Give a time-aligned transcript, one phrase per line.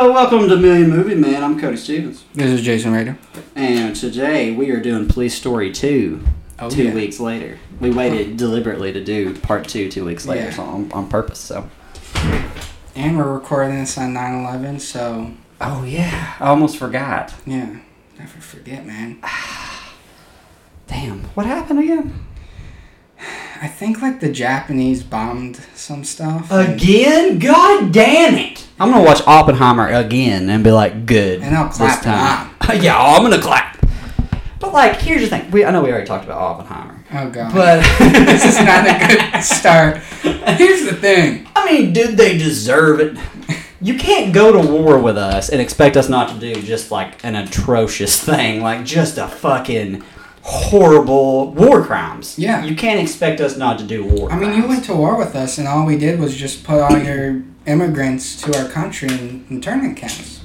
[0.00, 1.44] Hello, welcome to Million Movie Man.
[1.44, 3.18] I'm Cody Stevens, This is Jason Rader.
[3.54, 6.24] and today we are doing Police Story Two.
[6.58, 6.94] Oh, two yeah.
[6.94, 10.50] weeks later, we waited deliberately to do part two two weeks later, Yeah.
[10.52, 11.38] so on, on purpose.
[11.38, 11.68] So.
[12.96, 17.34] And we're recording this on 9 11, so Oh yeah, I almost forgot.
[17.44, 17.76] yeah.
[18.18, 19.22] Never forget, man.
[20.86, 22.24] Damn, what happened again?
[23.62, 26.50] I think like the Japanese bombed some stuff.
[26.50, 27.38] Again?
[27.38, 28.66] God damn it!
[28.78, 31.42] I'm gonna watch Oppenheimer again and be like, good.
[31.42, 32.02] And I'll clap
[32.82, 33.76] yeah, I'm gonna clap.
[34.60, 35.50] But like, here's the thing.
[35.50, 37.52] We I know we already talked about Oppenheimer, Oh, God.
[37.52, 39.98] but this is not a good start.
[40.56, 41.46] Here's the thing.
[41.54, 43.18] I mean, did they deserve it?
[43.82, 47.24] You can't go to war with us and expect us not to do just like
[47.24, 50.02] an atrocious thing, like just a fucking
[50.50, 52.38] horrible war crimes.
[52.38, 52.64] Yeah.
[52.64, 55.34] You can't expect us not to do war I mean, you went to war with
[55.36, 59.46] us, and all we did was just put all your immigrants to our country in
[59.48, 60.40] internment camps.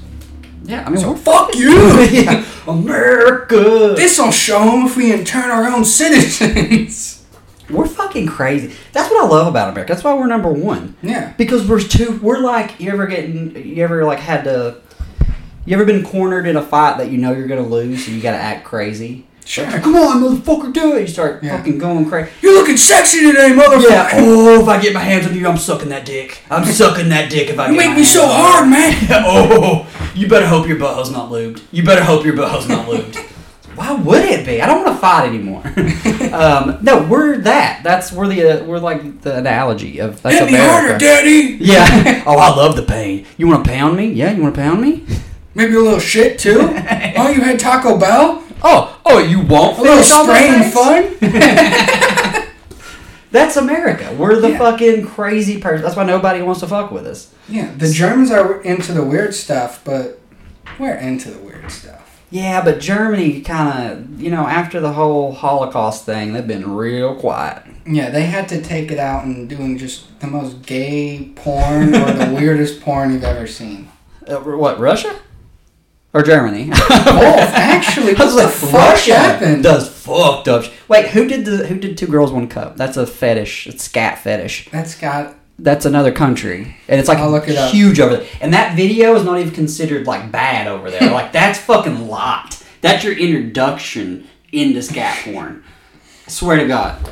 [0.64, 1.76] Yeah, I mean, So we're fuck you!
[2.10, 3.94] yeah, America.
[3.96, 7.24] This'll show them if we intern our own citizens.
[7.70, 8.74] we're fucking crazy.
[8.92, 9.92] That's what I love about America.
[9.92, 10.96] That's why we're number one.
[11.02, 11.32] yeah.
[11.36, 12.18] Because we're too.
[12.22, 13.54] We're like you ever getting.
[13.56, 14.80] You ever like had to.
[15.64, 18.20] You ever been cornered in a fight that you know you're gonna lose, so you
[18.20, 19.26] gotta act crazy?
[19.46, 19.64] Sure.
[19.78, 21.02] Come on, motherfucker, do it!
[21.02, 21.56] You start Yeah.
[21.56, 22.30] fucking going crazy.
[22.42, 23.88] You're looking sexy today, motherfucker.
[23.90, 24.10] Yeah.
[24.14, 26.42] Oh, if I get my hands on you, I'm sucking that dick.
[26.50, 27.68] I'm sucking that dick if I.
[27.68, 28.34] You get make my me hands so on you.
[28.34, 29.06] hard, man.
[29.24, 31.62] oh, you better hope your butthole's not lubed.
[31.70, 33.16] You better hope your butthole's not lubed.
[33.76, 34.60] Why would it be?
[34.62, 35.62] I don't want to fight anymore.
[36.32, 37.82] um, no, we're that.
[37.84, 41.58] That's we're the uh, we're like the analogy of that's Hit me harder, daddy.
[41.60, 42.24] Yeah.
[42.26, 43.26] oh, I love the pain.
[43.36, 44.06] You want to pound me?
[44.12, 44.32] Yeah.
[44.32, 45.04] You want to pound me?
[45.54, 46.58] Maybe a little shit too.
[46.62, 48.42] oh, you had Taco Bell?
[48.62, 52.40] Oh, oh, you won't A little finish all my spray and things?
[52.40, 52.46] fun?
[53.32, 54.14] That's America.
[54.18, 54.58] We're the Yeah.
[54.58, 55.82] fucking crazy person.
[55.82, 57.28] That's why nobody wants to fuck with us.
[57.48, 60.20] yeah, the Germans are into the weird stuff, but
[60.78, 62.02] we're into the weird stuff.
[62.30, 67.14] Yeah, but Germany kind of, you know, after the whole Holocaust thing, they've been real
[67.14, 67.62] quiet.
[67.86, 72.12] Yeah, they had to take it out and doing just the most gay porn or
[72.12, 73.88] the weirdest porn you've ever seen.
[74.26, 75.14] Uh, what, Russia?
[76.16, 76.70] Or Germany?
[76.70, 78.16] Both, actually.
[78.16, 79.62] I was like, the fuck happened?
[79.62, 80.64] does fucked up.
[80.88, 82.76] Wait, who did the who did Two Girls One Cup?
[82.78, 83.66] That's a fetish.
[83.66, 84.70] It's scat fetish.
[84.72, 85.34] That's got.
[85.58, 87.70] That's another country, and it's like I'll look it up.
[87.70, 88.26] huge over there.
[88.40, 91.10] And that video is not even considered like bad over there.
[91.10, 92.62] like that's fucking lot.
[92.80, 95.64] That's your introduction into scat porn.
[96.26, 97.10] I swear to God.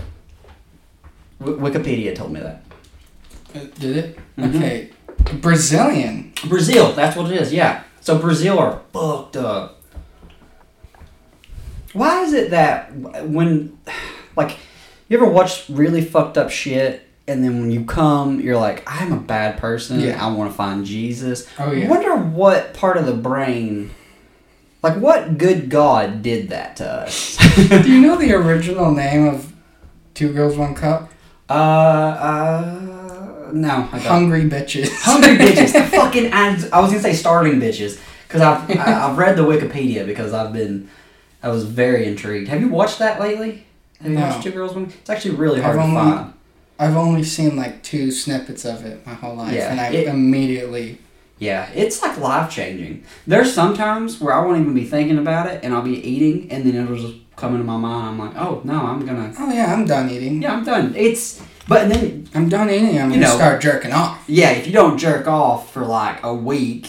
[1.41, 2.63] W- Wikipedia told me that.
[3.55, 4.19] uh, Did it?
[4.39, 4.57] Mhm.
[4.57, 4.91] Okay.
[5.41, 6.33] Brazilian.
[6.49, 7.83] Brazil, that's what it is, yeah.
[8.05, 9.81] So Brazil are fucked up.
[11.95, 13.79] Why is it that when,
[14.37, 14.59] like,
[15.09, 19.11] you ever watch really fucked up shit, and then when you come, you're like, I'm
[19.11, 20.01] a bad person.
[20.01, 20.23] Yeah.
[20.23, 21.49] I want to find Jesus.
[21.59, 21.87] Oh, yeah.
[21.87, 23.91] I wonder what part of the brain,
[24.83, 27.39] like, what good God did that to us?
[27.69, 29.51] Do you know the original name of
[30.13, 31.11] Two Girls, One Cup?
[31.49, 32.94] uh, uh,
[33.55, 33.89] no.
[33.93, 34.03] I don't.
[34.03, 34.91] Hungry bitches.
[35.01, 35.73] Hungry bitches.
[35.73, 39.43] The fucking I, I was gonna say starving bitches because I've I, I've read the
[39.45, 40.89] Wikipedia because I've been
[41.43, 42.49] I was very intrigued.
[42.49, 43.67] Have you watched that lately?
[44.01, 44.27] Have you No.
[44.27, 44.85] watched Two Girls One?
[44.85, 46.33] It's actually really hard I've to only- find.
[46.79, 50.09] I've only seen like two snippets of it my whole life, Yeah, and I it-
[50.09, 50.99] immediately.
[51.39, 53.05] Yeah, it's like life changing.
[53.27, 56.65] There's sometimes where I won't even be thinking about it and I'll be eating and
[56.65, 58.09] then it'll just come into my mind.
[58.09, 60.43] I'm like, oh no, I'm gonna Oh yeah, I'm done eating.
[60.43, 60.95] yeah, I'm done.
[60.97, 62.99] It's but then I'm done eating.
[63.01, 63.37] I'm You gonna know.
[63.37, 64.25] start jerking off.
[64.27, 66.89] yeah, if you don't jerk off for like a week,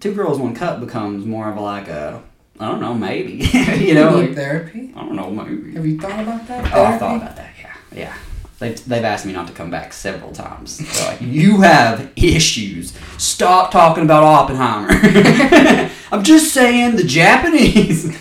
[0.00, 2.22] Two Girls One Cup becomes more of a like a
[2.58, 3.32] I don't know maybe
[3.78, 4.92] you know like, therapy.
[4.96, 5.72] I don't know maybe.
[5.72, 6.72] Have you thought about that?
[6.74, 7.52] Oh, I've thought about that.
[7.60, 8.14] Yeah, yeah.
[8.58, 10.76] They've, they've asked me not to come back several times.
[10.98, 12.92] They're like, you have issues.
[13.16, 14.88] Stop talking about Oppenheimer.
[16.12, 18.14] I'm just saying the Japanese.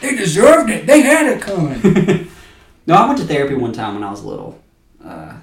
[0.00, 0.86] They deserved it.
[0.86, 2.30] They had it coming.
[2.86, 4.58] no, I went to therapy one time when I was little.
[5.06, 5.34] Uh,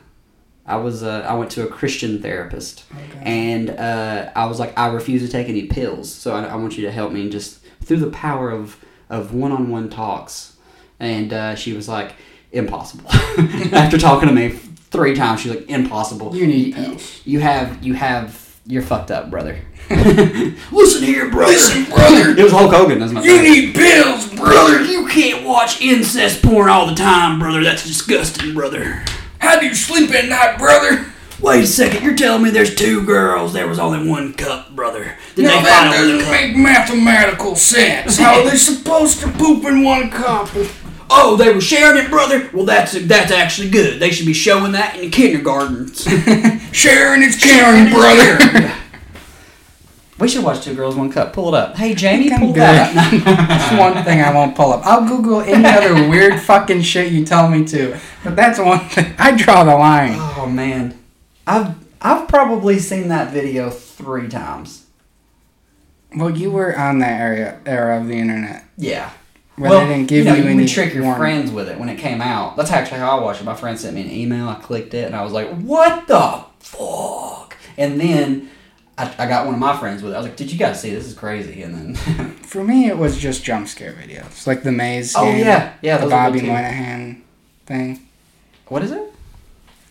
[0.66, 3.20] I was uh, I went to a Christian therapist, Okay.
[3.24, 6.78] and uh, I was like, I refuse to take any pills, so I, I want
[6.78, 8.78] you to help me just through the power of
[9.10, 10.56] of one on one talks.
[11.00, 12.14] And uh, she was like,
[12.54, 13.10] impossible.
[13.74, 16.34] After talking to me three times, she's like, impossible.
[16.36, 17.22] You need You- pills.
[17.26, 19.60] You have you have you're fucked up, brother.
[19.90, 21.52] Listen here, brother.
[21.52, 22.30] Listen, brother.
[22.30, 23.26] It was Hulk Hogan, isn't it?
[23.26, 24.82] You need pills, brother.
[24.86, 27.62] You can't watch incest porn all the time, brother.
[27.64, 29.04] That's disgusting, brother.
[29.44, 31.06] How do you sleep at night, brother?
[31.42, 35.18] Wait a second, you're telling me there's two girls, there was only one cup, brother.
[35.36, 38.18] Did No, they that fight over the doesn't make mathematical sense.
[38.18, 40.48] How are they supposed to poop in one cup?
[41.10, 42.50] Oh, they were sharing it, brother.
[42.54, 44.00] Well, that's that's actually good.
[44.00, 46.04] They should be showing that in the kindergartens.
[46.72, 48.74] Sharing is caring, brother.
[50.20, 51.34] We should watch Two Girls One Cup.
[51.34, 51.76] Pull it up.
[51.76, 52.62] Hey Jamie, pull good.
[52.62, 53.24] that up.
[53.48, 54.86] That's one thing I won't pull up.
[54.86, 59.14] I'll Google any other weird fucking shit you tell me to, but that's one thing.
[59.18, 60.16] I draw the line.
[60.38, 60.98] Oh man,
[61.48, 64.86] I've I've probably seen that video three times.
[66.16, 69.10] Well, you were on that area era of the internet Yeah.
[69.56, 71.20] where well, they didn't give you, know, you, you any trick your warning.
[71.20, 72.56] friends with it when it came out.
[72.56, 73.46] That's actually how I watched it.
[73.46, 74.48] My friend sent me an email.
[74.48, 78.52] I clicked it and I was like, "What the fuck?" And then
[78.98, 80.16] I, I got one of my friends with it.
[80.16, 81.08] I was like, "Did you guys see this?
[81.08, 81.96] Is crazy?" And then,
[82.44, 85.16] For me, it was just jump scare videos, like the maze.
[85.16, 86.42] oh game, yeah, yeah, the Bobby.
[86.42, 87.24] Moynihan
[87.66, 88.08] thing.
[88.68, 89.04] What is it?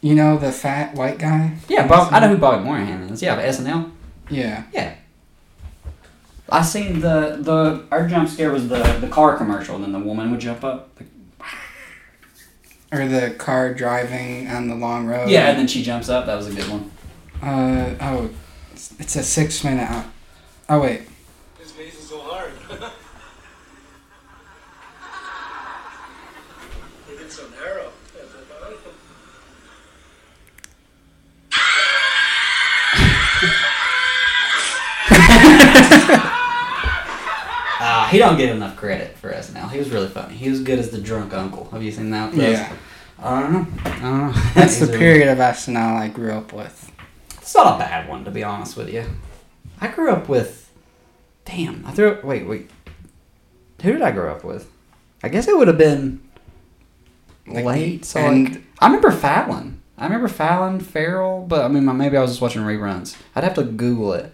[0.00, 1.56] You know the fat white guy?
[1.69, 2.12] Yeah, Bob.
[2.12, 3.22] I know who Bobby Moynihan is.
[3.22, 3.90] Yeah, SNL.
[4.31, 4.64] Yeah.
[4.72, 4.94] Yeah.
[6.49, 9.99] I seen the the our jump scare was the the car commercial, and then the
[9.99, 10.90] woman would jump up.
[12.93, 15.31] Or the car driving on the long road.
[15.31, 16.26] Yeah, and then she jumps up.
[16.26, 16.90] That was a good one.
[17.43, 18.31] Uh oh,
[18.90, 19.88] it's- it's a six minute.
[19.90, 20.06] Out.
[20.69, 21.02] Oh wait,
[21.58, 22.52] This face is so hard.
[27.08, 27.90] it's so narrow.
[37.85, 39.69] Uh, he don't get enough credit for SNL.
[39.70, 40.37] He was really funny.
[40.37, 41.69] He was good as the drunk uncle.
[41.73, 42.32] Have you seen that?
[42.32, 42.73] yeah,
[43.19, 43.67] I don't know.
[43.85, 44.32] I don't know.
[44.55, 46.92] that's the He's a- period of SNL I grew up with.
[47.43, 49.05] It's not a bad one, to be honest with you.
[49.81, 50.73] I grew up with.
[51.44, 52.19] Damn, I threw.
[52.23, 52.71] Wait, wait.
[53.83, 54.71] Who did I grow up with?
[55.25, 56.21] I guess it would have been
[57.47, 58.05] Like, late.
[58.05, 59.81] So and- like, I remember Fallon.
[59.99, 63.17] I remember Fallon, Farrell, but I mean, maybe I was just watching reruns.
[63.37, 64.33] I'd have to Google it.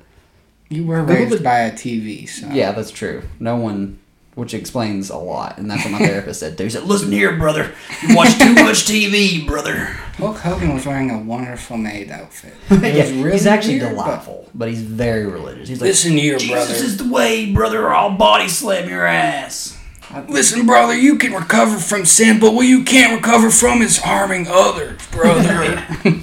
[0.69, 3.23] You were Google raised the- by a TV, so Yeah, that's true.
[3.41, 3.99] No one,
[4.39, 6.65] which explains a lot, and that's what my therapist said too.
[6.65, 7.75] He said, "Listen here, brother.
[8.07, 12.55] You watch too much TV, brother." Hulk Hogan was wearing a wonderful maid outfit.
[12.71, 15.69] Yeah, really he's actually weird, delightful, but he's very religious.
[15.69, 16.73] He's like, Listen here, Jesus brother.
[16.73, 17.85] This is the way, brother.
[17.87, 19.77] or I'll body slam your ass.
[20.29, 24.47] Listen, brother, you can recover from sin, but what you can't recover from is harming
[24.49, 25.85] others, brother.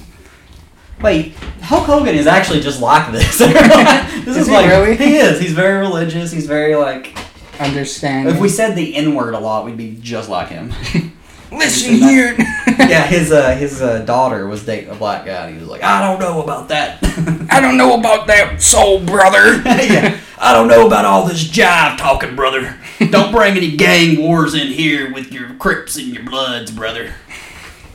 [1.02, 3.38] Wait, Hulk Hogan is actually just like this.
[3.38, 4.96] this Is is, he like really?
[4.98, 5.40] he is.
[5.40, 6.32] He's very religious.
[6.32, 7.16] He's very like.
[7.60, 8.34] Understanding.
[8.34, 10.74] If we said the N word a lot, we'd be just like him.
[11.52, 12.36] Listen here.
[12.68, 15.84] yeah, his uh, his uh, daughter was dating a black guy, and he was like,
[15.84, 17.00] "I don't know about that."
[17.52, 19.62] I don't know about that soul, brother.
[19.64, 22.78] yeah, I don't know about all this jive talking, brother.
[23.10, 27.14] Don't bring any gang wars in here with your Crips and your Bloods, brother.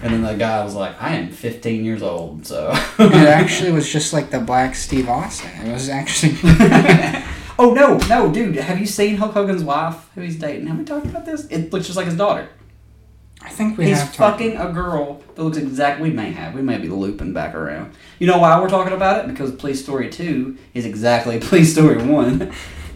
[0.02, 2.70] And then the guy was like, I am 15 years old, so.
[2.98, 5.50] it actually was just like the black Steve Austin.
[5.66, 6.38] It was actually.
[7.60, 8.56] Oh, no, no, dude.
[8.56, 10.66] Have you seen Hulk Hogan's wife who he's dating?
[10.66, 11.46] Have we talked about this?
[11.46, 12.48] It looks just like his daughter.
[13.42, 16.10] I think we he's have talked- fucking a girl that looks exactly.
[16.10, 16.54] We may have.
[16.54, 17.92] We may be looping back around.
[18.18, 19.28] You know why we're talking about it?
[19.28, 22.52] Because Police Story 2 is exactly Police Story 1,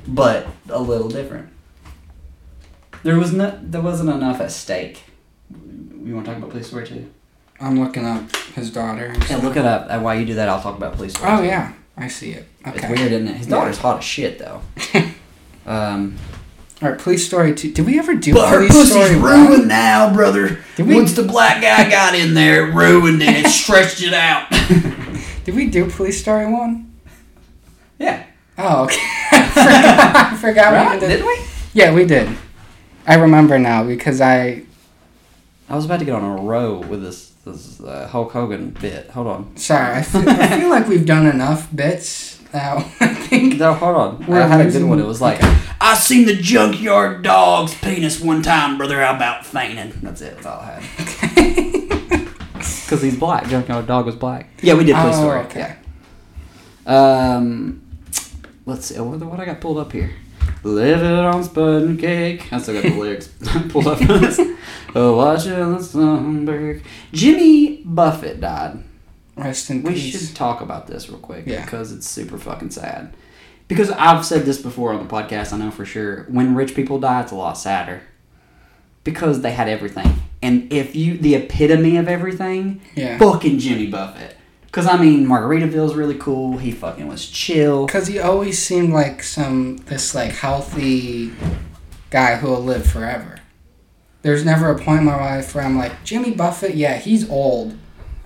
[0.08, 1.48] but a little different.
[3.02, 5.04] There was no, there wasn't enough at stake.
[6.04, 7.10] You want to talk about Police Story 2?
[7.60, 9.14] I'm looking up his daughter.
[9.30, 9.88] Yeah, look it up.
[10.02, 11.44] While you do that, I'll talk about Police Story Oh 2.
[11.46, 12.46] yeah, I see it.
[12.66, 13.36] It's weird, isn't it?
[13.36, 14.62] His daughter's hot as shit, though.
[15.66, 16.16] um,
[16.82, 17.72] All right, Police Story two.
[17.72, 19.68] Did we ever do but her Police pussy's Story ruined one?
[19.68, 20.58] now, brother.
[20.76, 23.44] Did we- Once the black guy got in there, it ruined it.
[23.46, 24.50] It stretched it out.
[25.44, 26.92] Did we do Police Story one?
[27.98, 28.24] yeah.
[28.58, 28.96] Oh, okay.
[29.32, 30.86] I forgot, I forgot Right?
[30.96, 31.08] even did.
[31.08, 31.38] Didn't we?
[31.74, 32.28] Yeah, we did.
[33.06, 34.62] I remember now because I.
[35.68, 39.10] I was about to get on a row with this this uh, Hulk Hogan bit.
[39.10, 39.56] Hold on.
[39.56, 42.76] Sorry, I feel, I feel like we've done enough bits now.
[43.00, 43.58] I think.
[43.58, 44.26] No, hold on.
[44.26, 44.98] We're I had a good one.
[45.00, 45.38] It was like,
[45.80, 49.02] I seen the junkyard dog's penis one time, brother.
[49.02, 49.92] I about fainted.
[50.02, 50.34] That's it.
[50.36, 52.24] That's all I had.
[52.54, 53.48] Because he's black.
[53.48, 54.48] Junkyard dog was black.
[54.62, 55.40] Yeah, we did Police Oh, Story.
[55.40, 55.76] okay.
[56.86, 57.36] Yeah.
[57.36, 57.82] Um,
[58.66, 58.98] let's see.
[59.00, 60.12] What, what I got pulled up here?
[60.62, 62.50] Live it on spudding cake.
[62.52, 63.28] I still got the lyrics
[63.68, 63.98] pulled up.
[63.98, 64.40] for this.
[64.94, 66.82] oh, watching the sun break.
[67.12, 68.82] Jimmy Buffett died.
[69.36, 70.26] Rest in We peace.
[70.28, 71.64] should talk about this real quick Yeah.
[71.64, 73.14] because it's super fucking sad.
[73.68, 76.24] Because I've said this before on the podcast, I know for sure.
[76.28, 78.02] When rich people die, it's a lot sadder
[79.04, 80.14] because they had everything.
[80.42, 83.18] And if you, the epitome of everything, Yeah.
[83.18, 84.36] fucking Jimmy Buffett.
[84.74, 86.58] Because I mean, Margaritaville's really cool.
[86.58, 87.86] He fucking was chill.
[87.86, 91.30] Because he always seemed like some this like healthy
[92.10, 93.38] guy who will live forever.
[94.22, 96.74] There's never a point in my life where I'm like Jimmy Buffett.
[96.74, 97.78] Yeah, he's old.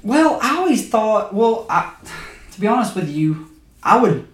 [0.03, 1.35] Well, I always thought.
[1.35, 1.93] Well, I,
[2.53, 3.51] to be honest with you,
[3.83, 4.27] I would.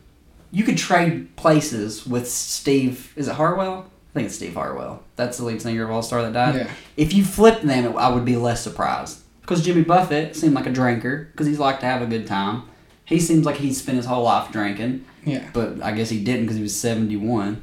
[0.52, 3.12] You could trade places with Steve.
[3.16, 3.90] Is it Harwell?
[4.10, 5.02] I think it's Steve Harwell.
[5.16, 6.54] That's the lead singer of All Star that died.
[6.54, 6.70] Yeah.
[6.96, 10.70] If you flipped them, I would be less surprised because Jimmy Buffett seemed like a
[10.72, 12.62] drinker because he's like to have a good time,
[13.04, 15.48] He seems like he spent his whole life drinking, Yeah.
[15.52, 17.60] but I guess he didn't because he was 71.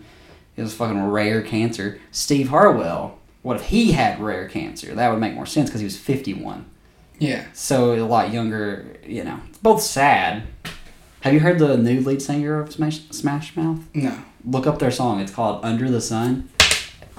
[0.55, 1.99] It was fucking rare cancer.
[2.11, 4.93] Steve Harwell, what if he had rare cancer?
[4.93, 6.65] That would make more sense because he was 51.
[7.17, 7.45] Yeah.
[7.53, 9.39] So a lot younger, you know.
[9.49, 10.43] It's both sad.
[11.21, 13.79] Have you heard the new lead singer of Smash, Smash Mouth?
[13.95, 14.15] No.
[14.45, 15.19] Look up their song.
[15.19, 16.49] It's called Under the Sun.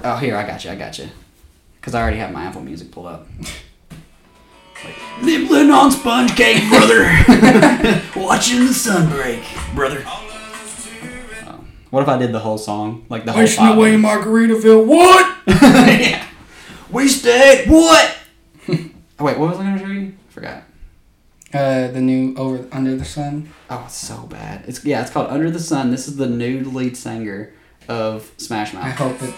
[0.05, 1.09] Oh, here, I got you, I got you.
[1.81, 3.27] Because I already have my Apple Music pulled up.
[4.85, 7.05] Like, Nibbling on sponge cake, brother.
[8.17, 9.43] Watching the sun break,
[9.75, 10.03] brother.
[10.07, 10.23] Oh.
[11.93, 13.05] What if I did the whole song?
[13.11, 14.87] Like the whole Wishing five away Margaritaville.
[14.87, 15.37] What?
[15.47, 16.27] yeah.
[16.91, 17.69] We stayed.
[17.69, 18.17] What?
[18.69, 20.15] oh, wait, what was I going to show you?
[20.31, 20.63] Forgot.
[21.53, 23.53] Uh, the new Over Under the Sun.
[23.69, 24.65] Oh, it's so bad.
[24.67, 25.91] It's yeah, it's called Under the Sun.
[25.91, 27.53] This is the new lead singer
[27.89, 28.85] of Smash Mouth.
[28.85, 29.35] I hope it.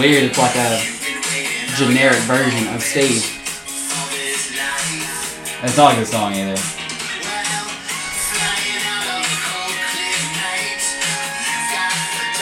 [0.00, 0.24] Weird.
[0.24, 0.80] It's like a
[1.76, 3.22] generic version of Steve.
[5.62, 6.54] It's not a good song either.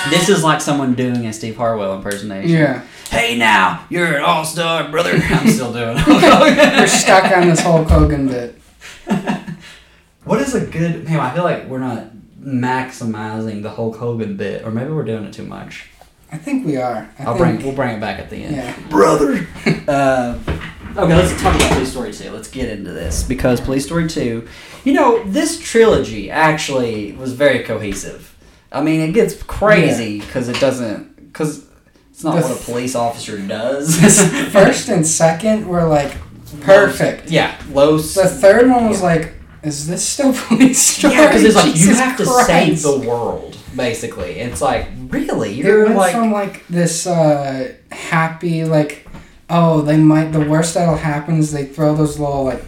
[0.09, 2.49] This is like someone doing a Steve Harwell impersonation.
[2.49, 2.87] Yeah.
[3.11, 5.15] Hey now, you're an all star, brother.
[5.21, 8.61] I'm still doing We're stuck on this whole Hogan bit.
[10.25, 11.19] what is a good man?
[11.19, 12.11] I feel like we're not
[12.41, 15.89] maximizing the Hulk Hogan bit, or maybe we're doing it too much.
[16.31, 17.09] I think we are.
[17.19, 18.57] I I'll think, bring we'll bring it back at the end.
[18.57, 18.79] Yeah.
[18.91, 19.47] brother.
[19.89, 20.39] uh,
[20.97, 22.31] okay, let's talk about Police Story two.
[22.31, 24.47] Let's get into this because Police Story two,
[24.85, 28.37] you know, this trilogy actually was very cohesive.
[28.71, 31.67] I mean, it gets crazy because it doesn't because
[32.11, 33.97] it's not The what a police officer does.
[34.53, 36.15] First and second were like
[36.61, 37.31] perfect.
[37.31, 37.97] Yeah, low.
[37.99, 39.33] The third one was like,
[39.63, 41.15] is this still police story?
[41.15, 42.47] Yeah, because it's like you have to Christ.
[42.47, 43.58] save the world.
[43.77, 49.07] Basically, it's like really It you're went like from like this uh, happy like,
[49.51, 52.65] oh they might the worst that'll happen is they throw those little like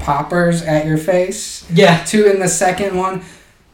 [0.00, 1.68] poppers at your face.
[1.70, 2.04] yeah.
[2.04, 3.22] To in the second one,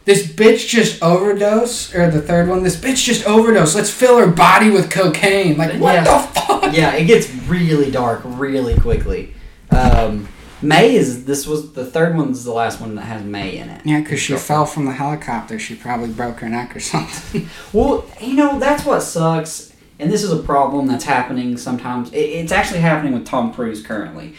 [0.04, 3.74] this bitch just overdosed, or the third one, this bitch just overdosed.
[3.74, 5.56] Let's fill her body with cocaine.
[5.56, 6.04] Like what Yeah.
[6.04, 6.74] the fuck?
[6.74, 9.34] yeah, it gets really dark really quickly.
[9.70, 10.28] Um,
[10.64, 12.30] May is this was the third one.
[12.30, 13.82] Is the last one that has May in it.
[13.84, 15.58] Yeah, because she fell from the helicopter.
[15.58, 17.48] She probably broke her neck or something.
[17.72, 22.12] Well, you know that's what sucks, and this is a problem that's happening sometimes.
[22.12, 24.34] It, it's actually happening with Tom Cruise currently.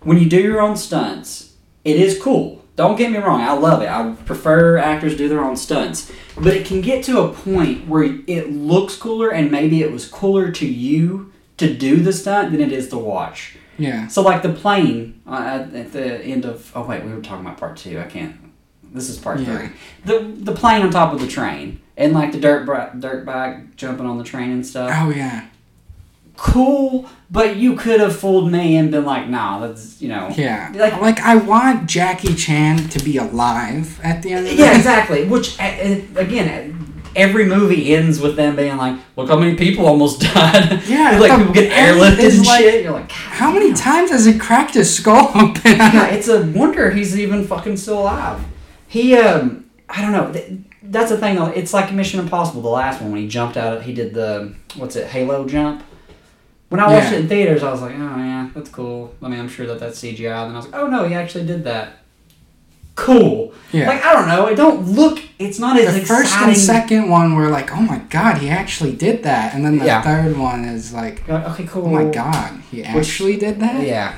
[0.00, 1.54] When you do your own stunts,
[1.84, 2.64] it is cool.
[2.76, 3.88] Don't get me wrong, I love it.
[3.88, 8.02] I prefer actors do their own stunts, but it can get to a point where
[8.26, 12.60] it looks cooler, and maybe it was cooler to you to do the stunt than
[12.60, 13.56] it is to watch.
[13.78, 14.06] Yeah.
[14.08, 17.58] So like the plane uh, at, the end of oh wait we were talking about
[17.58, 18.36] part two I can't
[18.92, 19.58] this is part Yeah.
[19.58, 19.68] three
[20.04, 23.76] the the plane on top of the train and like the dirt bri- dirt bike
[23.76, 25.46] jumping on the train and stuff Oh yeah.
[26.36, 30.72] cool but you could have fooled me and been like nah that's you know Yeah.
[30.74, 35.24] Like- Like, I want Jackie Chan to be alive at the end of yeah exactly
[35.26, 36.83] which again
[37.16, 41.30] every movie ends with them being like look how many people almost died Yeah, like
[41.32, 44.74] the people get airlifted and like- shit you're like How many times has he cracked
[44.74, 45.60] his skull open?
[45.64, 48.44] yeah, it's a wonder he's even fucking still alive.
[48.88, 50.32] He, um, I don't know.
[50.32, 50.52] Th-
[50.82, 51.46] That's the thing though.
[51.46, 53.82] It's like Mission Impossible, the last one when he jumped out.
[53.82, 55.82] He did the what's it, Halo jump.
[56.68, 57.18] When I watched Yeah.
[57.18, 59.14] it in theaters, I was like, oh yeah, that's cool.
[59.22, 60.42] I mean, I'm sure that that's CGI.
[60.44, 61.98] And then I was like, oh no, he actually did that.
[62.96, 63.52] Cool.
[63.72, 63.88] Yeah.
[63.88, 64.46] Like I don't know.
[64.46, 65.18] It don't look.
[65.38, 65.96] It's not as exciting.
[65.96, 66.24] the exciting.
[66.24, 69.78] first and second one were like, oh my god, he actually did that, and then
[69.78, 70.00] the Yeah.
[70.02, 71.86] third one is like, like, okay, cool.
[71.86, 73.82] oh my god, he actually did that.
[73.84, 74.14] Yeah.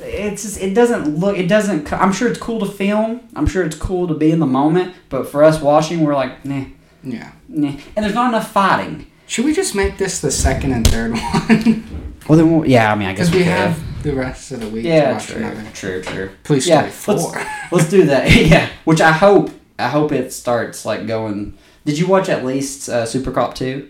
[0.00, 3.20] It's just, it doesn't look it doesn't I'm sure it's cool to film.
[3.34, 6.44] I'm sure it's cool to be in the moment, but for us watching we're like,
[6.44, 6.66] nah,
[7.02, 7.32] Yeah.
[7.48, 7.72] nah.
[7.96, 9.06] And there's not enough fighting.
[9.26, 12.18] Should we just make this the second and third one?
[12.28, 13.52] Well then we'll, yeah, I mean I guess Because we could.
[13.52, 15.64] have the rest of the week to Yeah, watch true, another.
[15.74, 16.30] true, true.
[16.44, 18.30] Police Yeah, Story let's- Let's do that.
[18.46, 21.56] yeah, which I hope I hope it starts like going.
[21.84, 23.88] Did you watch at least uh, Super Cop 2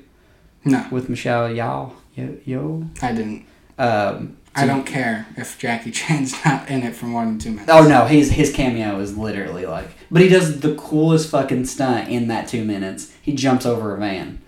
[0.64, 1.92] No, with Michelle Yao?
[2.14, 2.84] Yo, yo?
[3.02, 3.46] I didn't.
[3.78, 7.70] Um, I don't care if Jackie Chan's not in it for more than two minutes.
[7.72, 12.08] Oh no, his his cameo is literally like, but he does the coolest fucking stunt
[12.08, 13.12] in that two minutes.
[13.22, 14.40] He jumps over a van,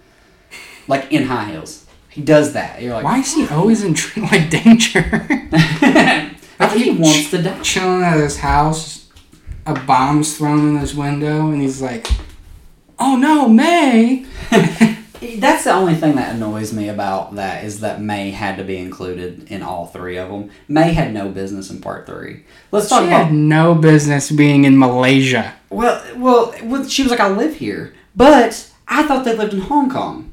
[0.89, 1.80] like in high heels.
[2.11, 2.83] He does that.
[2.83, 3.95] You're like, Why is he always in
[4.31, 5.01] like danger?
[5.53, 7.61] I think he wants to die.
[7.63, 9.09] Chilling at his house,
[9.67, 12.07] a bomb's thrown in his window, and he's like,
[12.99, 14.27] "Oh no, May!"
[15.39, 18.79] That's the only thing that annoys me about that is that May had to be
[18.79, 20.51] included in all three of them.
[20.67, 22.45] May had no business in part three.
[22.73, 25.55] Let's She talk about had no business being in Malaysia.
[25.69, 26.55] well, well.
[26.63, 30.33] well, She was like, I live here, but I thought they lived in Hong Kong.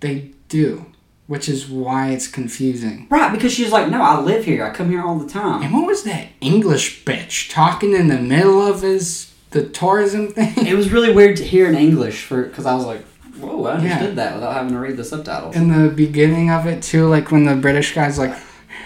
[0.00, 0.86] They do.
[1.26, 3.06] which is why it's confusing.
[3.10, 4.62] Right, because she's like, no, I live here.
[4.64, 5.62] I come here all the time.
[5.62, 10.66] And what was that English bitch talking in the middle of his the tourism thing?
[10.66, 13.02] It was really weird to hear in English for because I was like,
[13.40, 14.14] whoa, I understood Yeah.
[14.16, 15.56] that without having to read the subtitles.
[15.56, 18.34] in the beginning of it too, like when the British guy's like,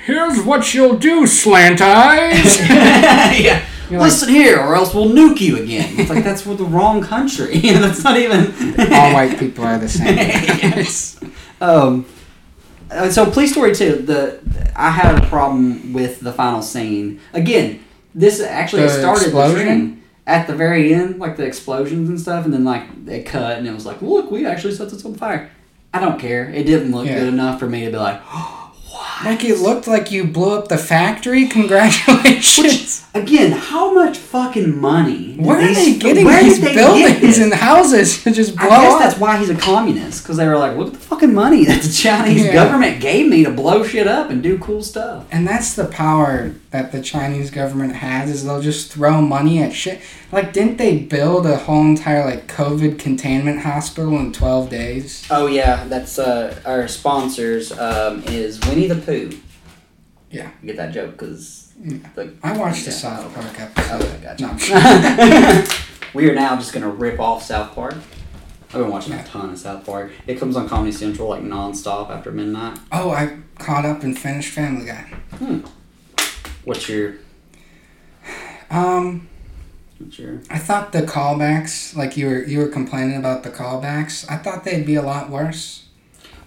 [0.06, 3.64] "Here's what you'll do, slant eyes." yeah.
[3.90, 5.98] You're like- Listen here, or else we'll nuke you again.
[5.98, 7.54] It's like that's with the wrong country.
[7.64, 8.40] And that's not even.
[8.92, 10.16] All white people are the same.
[10.16, 11.18] yes.
[11.60, 12.06] Um.
[12.90, 13.96] uh, So, police story two.
[13.96, 14.40] The
[14.76, 17.20] I had a problem with the final scene.
[17.32, 17.80] Again,
[18.14, 19.56] this actually The started explosion?
[19.58, 23.22] the trend at the very end, like the explosions and stuff, and then like they
[23.22, 25.50] cut, and it was like, look, we actually set this on fire.
[25.94, 26.50] I don't care.
[26.50, 27.18] It didn't look Yeah.
[27.20, 28.20] good enough for me to be like,
[29.24, 31.46] Like it looked like you blew up the factory.
[32.08, 33.04] Congratulations.
[33.14, 35.34] again, how much fucking money?
[35.36, 37.38] did Where are they getting where these did they get buildings this?
[37.40, 38.98] and houses to just blow I guess up?
[39.00, 41.82] that's why he's a communist because they were like, look at the fucking money that
[41.82, 42.52] the Chinese Yeah.
[42.54, 45.26] government gave me to blow shit up and do cool stuff.
[45.30, 49.72] And that's the power that the Chinese government has is they'll just throw money at
[49.72, 50.00] shit.
[50.30, 55.26] Like, didn't they build a whole entire like COVID containment hospital in twelve days?
[55.30, 58.96] Oh yeah, that's uh, our sponsors um, is Winnie the
[60.30, 60.50] Yeah.
[60.62, 61.72] you get that joke because
[62.14, 62.96] the I watched the Yeah.
[62.96, 64.02] South Park episode.
[64.02, 64.42] Okay, gotcha.
[64.44, 65.64] No,
[66.14, 67.94] we are now just gonna rip off South Park.
[67.94, 69.24] I've been watching Yeah.
[69.24, 70.10] a ton of South Park.
[70.26, 72.78] It comes on Comedy Central like nonstop after midnight.
[72.92, 75.06] oh, I caught up and finished Family Guy.
[75.38, 75.60] Hmm.
[76.64, 77.14] What's your
[78.70, 79.28] Um,
[79.98, 84.30] what's your I thought the callbacks, like you were you were complaining about the callbacks.
[84.30, 85.84] I thought they'd be a lot worse.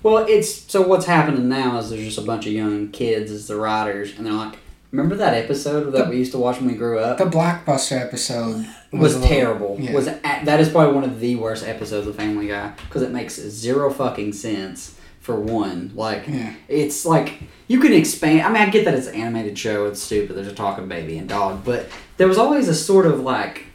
[0.03, 3.47] Well, it's so what's happening now is there's just a bunch of young kids as
[3.47, 4.57] the writers, and they're like,
[4.91, 7.17] remember that episode that we used to watch when we grew up?
[7.19, 9.77] The blockbuster episode was a little- terrible.
[9.79, 9.93] yeah.
[9.93, 13.35] Was that is probably one of the worst episodes of Family Guy because it makes
[13.35, 14.95] zero fucking sense.
[15.21, 16.51] For one, like Yeah.
[16.67, 18.41] it's like you can expand.
[18.41, 19.85] I mean, I get that it's an animated show.
[19.85, 20.35] It's stupid.
[20.35, 23.65] There's a talking baby and dog, but there was always a sort of like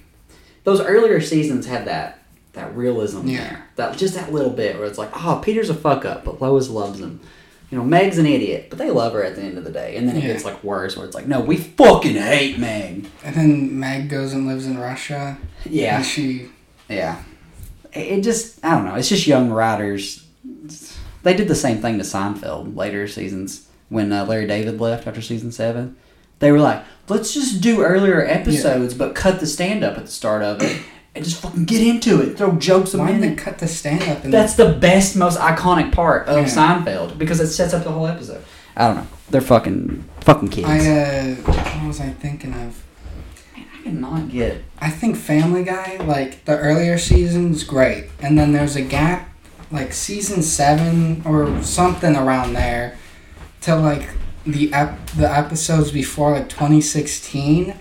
[0.64, 2.18] those earlier seasons had that
[2.56, 3.38] that realism Yeah.
[3.38, 3.64] there.
[3.76, 6.68] That just that little bit where it's like, oh, Peter's a fuck up, but Lois
[6.68, 7.20] loves him.
[7.70, 9.96] You know, Meg's an idiot, but they love her at the end of the day.
[9.96, 10.32] And then it Yeah.
[10.32, 13.06] gets like worse, where it's like, no, we fucking hate Meg.
[13.24, 15.38] And then Meg goes and lives in Russia.
[15.64, 16.46] Yeah, And she
[16.88, 17.22] yeah.
[17.92, 18.94] It just, I don't know.
[18.94, 20.24] It's just young writers.
[21.22, 25.20] They did the same thing to Seinfeld later seasons when uh, Larry David left after
[25.22, 25.96] season seven.
[26.38, 30.10] They were like, let's just do earlier episodes, but cut the stand up at the
[30.12, 30.82] start of it
[31.16, 32.36] and just fucking get into it.
[32.38, 34.22] Throw jokes why in did they cut the stand up?
[34.24, 36.44] And That's the best, most iconic part of Yeah.
[36.44, 38.44] Seinfeld because it sets up the whole episode.
[38.76, 39.06] I don't know.
[39.30, 40.68] They're fucking fucking kids.
[40.68, 42.82] I uh, what was I thinking of?
[43.56, 44.62] I cannot get.
[44.78, 49.30] I think Family Guy, like the earlier seasons, great, and then there's a gap,
[49.70, 52.98] like season seven or something around there,
[53.62, 54.10] to like
[54.44, 57.74] the ep- the episodes before like 2016.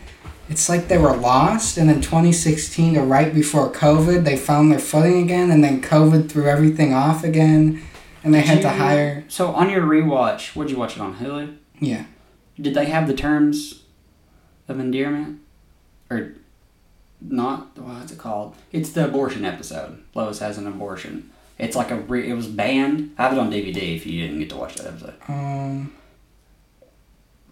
[0.47, 4.79] It's like they were lost, and then 2016 or right before COVID, they found their
[4.79, 7.81] footing again, and then COVID threw everything off again,
[8.23, 9.25] and they had to hire.
[9.27, 11.57] So on your rewatch, where'd you watch it on Hulu?
[11.79, 12.05] Yeah,
[12.59, 13.83] Did they have the terms
[14.67, 15.39] of endearment,
[16.11, 16.33] or
[17.19, 17.75] not?
[17.77, 18.55] What's it called?
[18.71, 20.03] It's the abortion episode.
[20.13, 21.31] Lois has an abortion.
[21.57, 23.15] It's like a re- it was banned.
[23.17, 25.15] I have it on DVD if you didn't get to watch that episode.
[25.27, 25.91] um,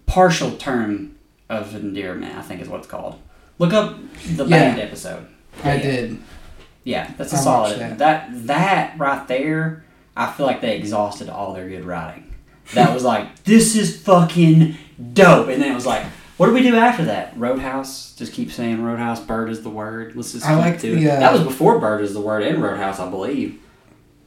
[0.05, 1.15] Partial term
[1.61, 3.19] of endearment, I think is what it's called.
[3.59, 3.95] Look up
[4.35, 4.49] the Yeah.
[4.69, 5.25] banned episode.
[5.63, 5.81] I Yeah.
[5.81, 6.17] did.
[6.83, 7.79] Yeah, that's a I solid.
[7.79, 7.97] that.
[7.99, 8.47] That.
[8.47, 9.83] that right there,
[10.17, 12.33] I feel like they exhausted all their good writing.
[12.73, 14.75] That was like, this is fucking
[15.13, 16.03] dope, and then it was like,
[16.37, 17.33] what do we do after that?
[17.37, 18.13] Roadhouse.
[18.15, 19.19] Just keep saying Roadhouse.
[19.19, 20.13] Bird is the word.
[20.15, 21.17] Let's just I like doing the, it.
[21.17, 23.59] uh, That was before Bird is the word in Roadhouse, I believe.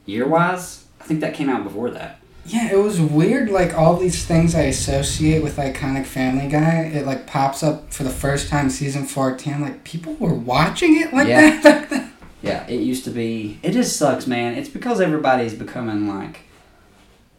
[0.06, 2.20] Year wise, I think that came out before that.
[2.46, 3.50] Yeah, it was weird.
[3.50, 8.04] Like all these things I associate with iconic Family Guy, it like pops up for
[8.04, 9.60] the first time season fourteen.
[9.60, 11.60] Like people were watching it like Yeah.
[11.62, 12.02] that.
[12.42, 13.58] Yeah, it used to be.
[13.64, 14.54] It just sucks, man.
[14.54, 16.40] It's because everybody's becoming like,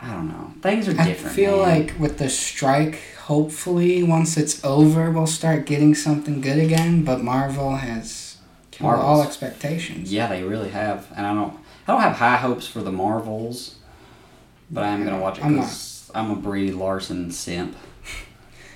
[0.01, 0.51] I don't know.
[0.61, 1.27] Things are different.
[1.27, 1.79] I feel man.
[1.87, 7.05] like with the strike, hopefully once it's over, we'll start getting something good again.
[7.05, 8.37] But Marvel has
[8.71, 10.11] killed all expectations.
[10.11, 11.53] Yeah, they really have, and I don't.
[11.87, 13.75] I don't have high hopes for the Marvels,
[14.71, 17.75] but I am gonna watch it I'm because I'm a Brie Larson simp.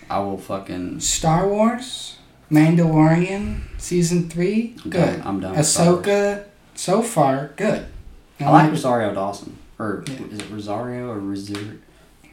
[0.09, 0.99] I will fucking.
[0.99, 2.17] Star Wars,
[2.51, 5.05] Mandalorian season three, I'm good.
[5.17, 6.05] done- I'm done with Star Wars.
[6.05, 6.43] Ahsoka,
[6.75, 7.85] so far good.
[8.39, 10.13] I like Rosario Dawson, or Yeah.
[10.31, 11.73] is it Rosario or Rosario?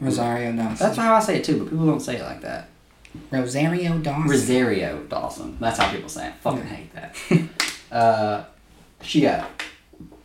[0.01, 0.75] Rosario Dawson.
[0.77, 2.67] That's how I say it too, but people don't say it like that.
[3.31, 4.29] Rosario Dawson.
[4.29, 5.57] Rosario Dawson.
[5.59, 6.33] That's how people say it.
[6.41, 7.15] Fucking hate that.
[7.95, 8.43] uh,
[9.01, 9.49] she got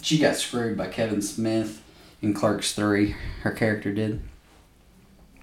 [0.00, 1.80] she got screwed by Kevin Smith
[2.24, 3.14] in Clerks Three.
[3.42, 4.22] Her character did.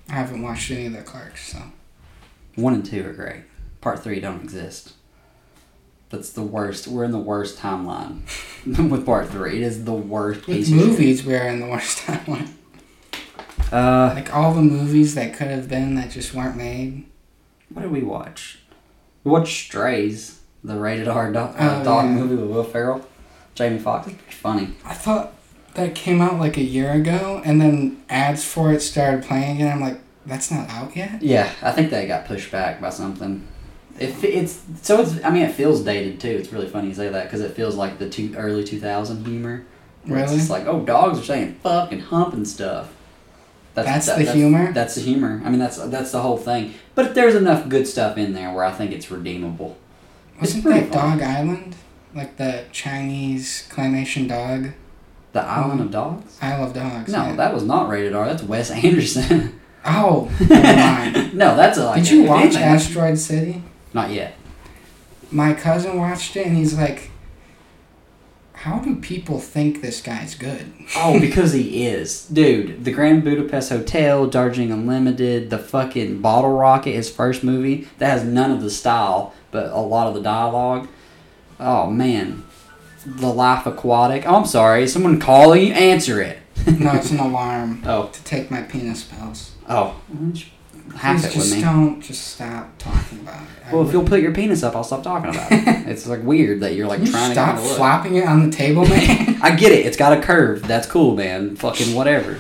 [0.10, 1.60] I haven't watched any of the Clerks, so
[2.56, 3.44] One and two are great.
[3.80, 4.94] Part three don't exist.
[6.10, 6.88] That's the worst.
[6.88, 8.22] We're in the worst timeline
[8.90, 9.58] with part three.
[9.58, 12.50] It is the worst with piece of movies, we're in the worst timeline.
[13.72, 17.06] Uh, like all the movies that could have been that just weren't made.
[17.70, 18.60] what did we watch?
[19.24, 22.12] We watched Strays, the rated R dog, uh, Oh, dog yeah.
[22.12, 23.08] movie with Will Ferrell,
[23.56, 24.08] Jamie Foxx.
[24.08, 24.74] It's pretty funny.
[24.84, 25.34] I thought
[25.76, 29.72] that came out like a year ago, and then ads for it started playing again.
[29.72, 31.22] I'm like, that's not out yet.
[31.22, 33.48] Yeah, I think that got pushed back by something.
[34.00, 35.24] It, it's so it's.
[35.24, 36.30] I mean, it feels dated too.
[36.30, 39.26] It's really funny you say that because it feels like the two early two thousand
[39.26, 39.66] humor.
[40.06, 42.94] where It's just like, oh, dogs are saying fuck and hump and stuff.
[43.74, 44.74] That's the humor?
[44.74, 45.42] That's the humor.
[45.46, 46.74] I mean, that's that's the whole thing.
[46.96, 49.78] But there's enough good stuff in there where I think it's redeemable.
[50.40, 51.18] Wasn't pretty that fun.
[51.20, 51.76] Dog Island
[52.14, 54.74] like the Chinese claymation dog?
[55.34, 55.92] The Island of mm.
[55.92, 56.38] Dogs.
[56.42, 57.12] I of dogs.
[57.12, 57.36] No, yeah.
[57.36, 58.26] that was not rated R.
[58.26, 59.60] That's Wes Anderson.
[59.84, 60.30] Oh,
[61.34, 62.04] no, that's a, like.
[62.04, 63.64] Did you watch anything- Asteroid City?
[63.94, 64.36] Not yet.
[65.32, 67.10] My cousin watched it, and he's like,
[68.54, 72.28] "How do people think this guy's good?" Oh, because he is.
[72.28, 78.12] Dude, the Grand Budapest Hotel, Darjeeling Unlimited, the fucking Bottle Rocket, his first movie, that
[78.12, 80.88] has none of the style, but a lot of the dialogue.
[81.60, 82.44] Oh, man.
[83.06, 84.24] The Life Aquatic.
[84.28, 84.84] Oh, I'm sorry.
[84.84, 85.74] Is someone calling you?
[85.74, 86.38] Answer it.
[86.80, 89.52] no, it's an alarm Oh, to take my penis pills.
[89.68, 90.00] oh.
[90.96, 91.62] Hack it with just me.
[91.62, 93.48] don't just stop talking about it.
[93.66, 95.64] I Well, if you'll put your penis up, I'll stop talking about it.
[95.88, 98.50] it's like weird that you're like Can you trying stop to stop flopping it on
[98.50, 99.40] the table, man.
[99.42, 99.86] I get it.
[99.86, 100.68] It's got a curve.
[100.68, 101.56] That's cool, man.
[101.56, 102.40] Fucking whatever.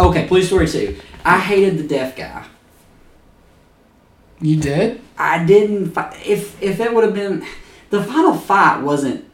[0.00, 0.96] Okay, police story two.
[1.22, 2.46] I hated the deaf guy.
[4.40, 5.00] you did?
[5.18, 5.90] I didn't.
[5.92, 7.44] Fi- if if it would have been,
[7.92, 9.24] the final fight wasn't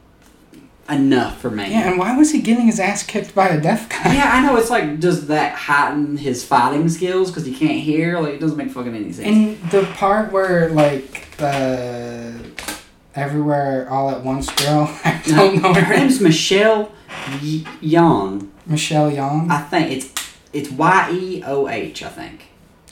[0.90, 1.70] enough for me.
[1.70, 4.14] Yeah, and why was he getting his ass kicked by a deaf guy?
[4.14, 4.56] Yeah, I know.
[4.56, 8.18] It's like does that heighten his fighting skills because he can't hear?
[8.20, 9.26] Like it doesn't make fucking any sense.
[9.26, 12.34] And the part where like the
[13.14, 16.92] everywhere all at once girl, I don't know her her name's Michelle
[17.42, 18.50] y- Young.
[18.66, 19.50] Michelle Young?
[19.50, 20.12] I think it's
[20.52, 22.02] it's Y E O H.
[22.02, 22.44] I think.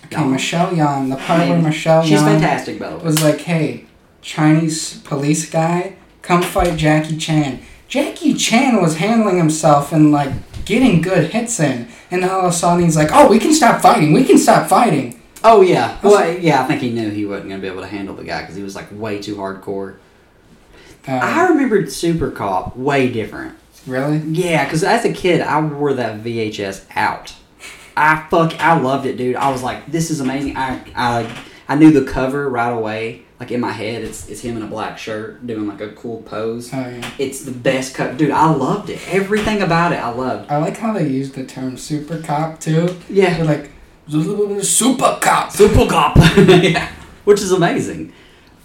[0.06, 1.08] Okay, Michelle Young.
[1.08, 1.62] The part where Maybe.
[1.62, 3.04] Michelle She's Yeoh fantastic, by the way.
[3.04, 3.85] was like, "Hey,
[4.26, 10.32] Chinese police guy, come fight Jackie Chan." Jackie Chan was handling himself and like
[10.64, 13.80] getting good hits in, and all of a sudden he's like, "Oh, we can stop
[13.80, 14.12] fighting.
[14.12, 15.96] We can stop fighting." Oh yeah.
[16.02, 16.62] Well, yeah.
[16.62, 18.64] I think he knew he wasn't gonna be able to handle the guy because he
[18.64, 19.94] was like way too hardcore.
[21.06, 23.54] I Uh, remembered Super Cop way different.
[23.86, 24.18] really?
[24.26, 27.32] Yeah, because as a kid, I wore that VHS out.
[27.96, 29.36] I fuck, I loved it, dude.
[29.36, 30.56] I was like, this is amazing.
[30.56, 31.32] I I
[31.68, 33.22] I knew the cover right away.
[33.38, 36.22] Like in my head, it's it's him in a black shirt doing like a cool
[36.22, 36.72] pose.
[36.72, 37.10] Oh yeah.
[37.18, 38.30] It's the best cut, dude.
[38.30, 38.98] I loved it.
[39.08, 40.50] Everything about it, I loved.
[40.50, 42.96] I like how they use the term super cop too.
[43.10, 43.70] Yeah, They're like
[44.62, 45.52] super cop.
[45.52, 46.16] Super Cop.
[46.36, 46.90] yeah,
[47.24, 48.12] which is amazing.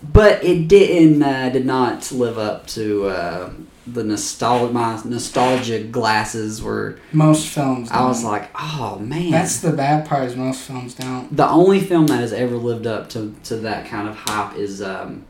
[0.03, 3.49] But it didn't uh, did not live up to uh,
[3.93, 4.73] the nostalgia.
[4.73, 6.99] My nostalgia glasses were.
[7.12, 7.91] Most films.
[7.91, 8.32] I was don't.
[8.32, 9.32] like, oh man.
[9.32, 10.25] that's the bad part.
[10.25, 11.36] Is most films don't.
[11.36, 14.82] the only film that has ever lived up to, to that kind of hype is
[14.82, 15.25] um,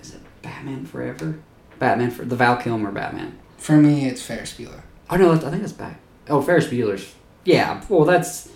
[0.00, 1.38] is it Batman Forever?
[1.78, 3.38] Batman for the Val Kilmer Batman.
[3.56, 4.82] For me, it's Ferris Bueller.
[5.08, 6.00] Oh no, I think it's back.
[6.28, 7.14] Oh, Ferris Bueller's.
[7.44, 8.50] Yeah, well that's.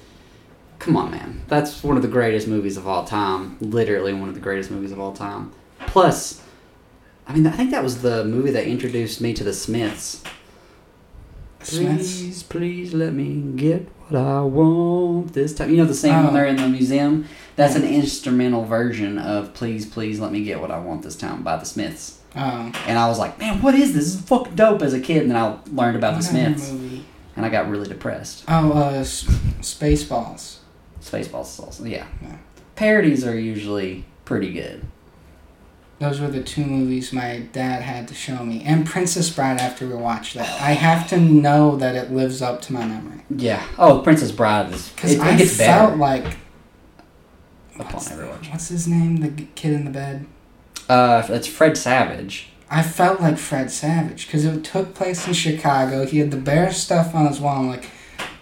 [0.78, 1.42] Come on, man.
[1.48, 3.56] That's one of the greatest movies of all time.
[3.60, 5.52] Literally one of the greatest movies of all time.
[5.86, 6.42] Plus,
[7.26, 10.22] I mean, I think that was the movie that introduced me to the Smiths.
[11.62, 12.18] Smiths.
[12.20, 15.70] Please, please let me get what I want this time.
[15.70, 16.32] You know the scene when Oh.
[16.32, 17.26] they're in the museum?
[17.56, 21.42] That's an instrumental version of Please, Please Let Me Get What I Want This Time
[21.42, 22.18] by the Smiths.
[22.37, 22.70] Oh.
[22.87, 24.04] And I was like, man, what is this?
[24.06, 25.22] This is fucking dope as a kid.
[25.22, 26.70] And then I learned about the what other Smiths.
[27.37, 28.44] And I got really depressed.
[28.46, 29.24] Oh, uh, S-
[29.60, 30.56] Spaceballs.
[31.00, 32.06] Spaceballs is also, yeah.
[32.22, 32.37] Yeah.
[32.76, 34.84] Parodies are usually pretty good.
[36.00, 39.61] Those were the two movies my dad had to show me, and Princess Bride.
[39.61, 43.22] After we watched that, I have to know that it lives up to my memory
[43.30, 43.64] Yeah.
[43.78, 44.90] Oh, Princess Bride is.
[44.90, 46.37] because It, I it gets felt better like
[47.76, 50.26] upon what's, what's his name, the kid in the bed.
[50.88, 52.48] Uh, that's Fred Savage.
[52.70, 56.07] I felt like Fred Savage because it took place in Chicago.
[56.07, 57.61] He had the bear stuff on his wall.
[57.61, 57.88] I'm like,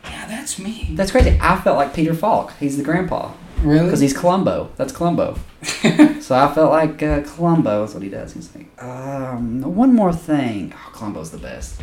[0.04, 0.88] yeah, that's me.
[0.92, 1.38] That's crazy.
[1.40, 2.54] I felt like Peter Falk.
[2.58, 3.32] He's the grandpa.
[3.62, 3.84] Really?
[3.84, 4.70] Because he's Columbo.
[4.76, 5.38] That's Columbo.
[5.62, 8.32] so I felt like uh, Columbo is what he does.
[8.34, 10.72] He's like, um, one more thing.
[10.74, 11.80] Oh, Columbo's the best.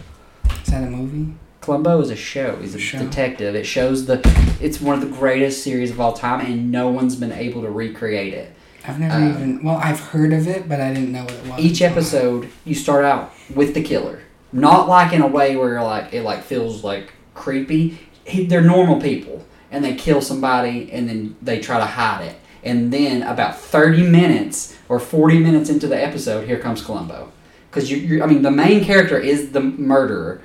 [0.63, 1.33] Is that a movie?
[1.61, 2.55] Columbo is a show.
[2.57, 2.99] He's a Show.
[2.99, 3.55] detective.
[3.55, 4.21] It shows the.
[4.61, 7.69] It's one of the greatest series of all time, and no one's been able to
[7.69, 8.53] recreate it.
[8.87, 9.63] I've never Uh, even.
[9.63, 11.59] Well, I've heard of it, but I didn't know what it was.
[11.59, 14.21] Each episode, you start out with the killer.
[14.51, 17.99] not like in a way where you're like it like feels like creepy.
[18.25, 22.35] He, they're normal people, and they kill somebody, and then they try to hide it.
[22.63, 27.31] And then about thirty minutes or forty minutes into the episode, here comes Columbo,
[27.69, 30.41] because you, you I mean the main character is the murderer.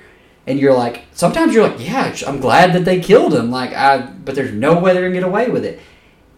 [0.47, 3.51] And you're like, sometimes you're like, yeah, I'm glad that they killed him.
[3.51, 5.81] Like, I, but there's no way they're gonna get away with it.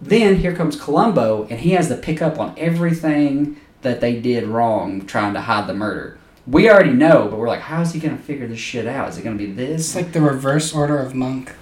[0.01, 4.44] Then here comes Columbo, and he has to pick up on everything that they did
[4.44, 6.18] wrong trying to hide the murder.
[6.46, 9.09] We already know, but we're like, how is he gonna figure this shit out?
[9.09, 9.87] Is it gonna be this?
[9.88, 11.53] It's like the reverse order of Monk.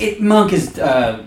[0.00, 1.24] It, Monk is uh,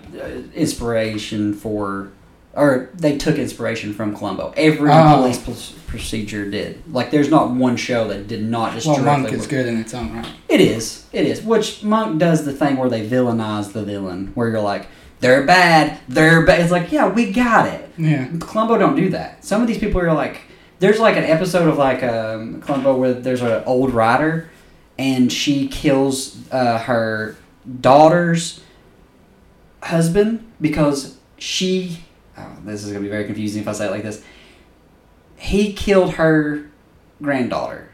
[0.54, 2.10] inspiration for,
[2.54, 4.52] or they took inspiration from Columbo.
[4.56, 5.16] Every Oh.
[5.44, 6.82] police procedure did.
[6.92, 9.92] Like, there's not one show that did not just Well, Monk is good in its
[9.94, 10.26] own right.
[10.48, 11.04] It is.
[11.12, 11.42] It is.
[11.42, 14.86] Which Monk does the thing where they villainize the villain, where you're like,
[15.20, 16.60] they're bad, they're bad.
[16.60, 17.90] It's like, yeah, we got it.
[17.96, 18.28] Yeah.
[18.40, 19.44] Columbo don't do that.
[19.44, 20.40] Some of these people are like,
[20.80, 24.50] there's like an episode of like um, Columbo where there's an old writer,
[24.98, 27.36] and she kills uh, her
[27.80, 28.62] daughter's
[29.82, 31.98] husband because she.
[32.36, 34.22] Oh, this is gonna be very confusing if I say it like this.
[35.36, 36.70] He killed her
[37.20, 37.90] granddaughter.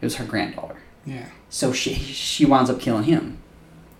[0.00, 0.76] It was her granddaughter.
[1.06, 1.26] Yeah.
[1.48, 3.38] So she she winds up killing him,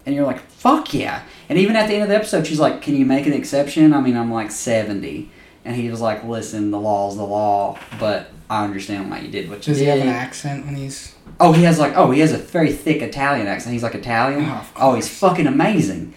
[0.06, 2.82] and you're like, "Fuck yeah!" And even at the end of the episode, she's like,
[2.82, 5.30] "Can you make an exception?" I mean, I'm like seventy,
[5.64, 9.48] and he was like, "Listen, the law's the law, but I understand why you did
[9.48, 11.14] what you Does he have an accent when he's?
[11.40, 13.72] Oh, he has like oh, he has a very thick Italian accent.
[13.72, 14.44] He's like Italian.
[14.46, 16.14] Oh, Oh, he's fucking amazing.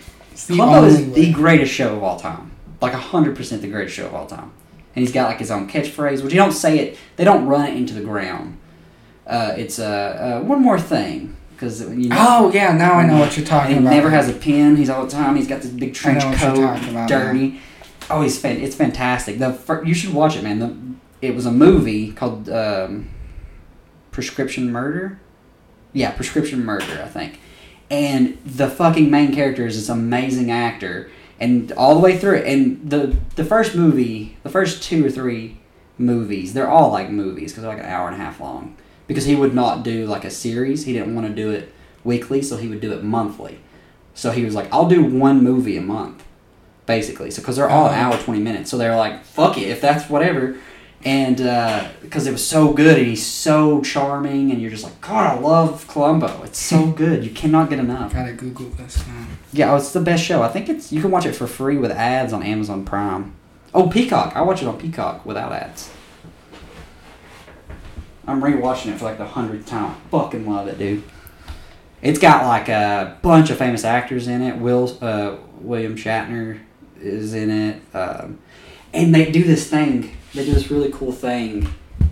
[0.48, 4.14] Columbo is the greatest show of all time, like hundred percent the greatest show of
[4.16, 4.52] all time.
[4.96, 6.98] And he's got like his own catchphrase, which you don't say it.
[7.16, 8.60] They don't run it into the ground.
[9.26, 12.16] Uh, it's uh, uh, one more thing because you know.
[12.20, 13.90] Oh yeah, now I know what you're talking he about.
[13.92, 14.76] never has a pen.
[14.76, 15.36] He's all the time.
[15.36, 17.62] He's got this big trench know what you're coat, about dirty.
[18.10, 19.40] Oh, he's fan- it's fantastic.
[19.40, 20.60] The fir- you should watch it, man.
[20.60, 23.10] The it was a movie called um,
[24.14, 25.20] Prescription Murder.
[25.92, 27.40] Yeah, Prescription Murder, I think.
[27.92, 32.48] And the fucking main character is this amazing actor, and all the way through it.
[32.48, 35.58] And the the first movie, the first two or three
[35.98, 38.78] movies, they're all like movies because they're like an hour and a half long.
[39.06, 40.86] Because he would not do like a series.
[40.86, 41.72] He didn't want to do it
[42.04, 43.60] weekly, so he would do it monthly.
[44.16, 46.24] So he was like, I'll do one movie a month,
[46.86, 47.30] basically.
[47.32, 47.98] So because they're all an Oh.
[47.98, 50.56] hour twenty minutes, so they're like, fuck it, if that's whatever.
[51.06, 51.38] And
[52.02, 55.40] because it was so good, and he's so charming, and you're just like, God, I
[55.40, 56.44] love Columbo.
[56.44, 57.26] It's so good.
[57.26, 58.14] You cannot get enough.
[58.14, 59.28] Gotta Google this now.
[59.52, 60.42] Yeah, oh, it's the best show.
[60.42, 63.36] I think it's you can watch it for free with ads on Amazon Prime.
[63.74, 64.36] Oh, Peacock.
[64.36, 65.92] I watch it on Peacock without ads.
[68.26, 69.92] I'm rewatching it for like the hundredth time.
[69.92, 71.04] I fucking love it, dude.
[72.02, 74.58] It's got like a bunch of famous actors in it.
[74.58, 76.60] Will uh, William Shatner
[77.02, 78.40] is in it, um,
[78.94, 80.16] and they do this thing.
[80.34, 81.68] They do this really cool thing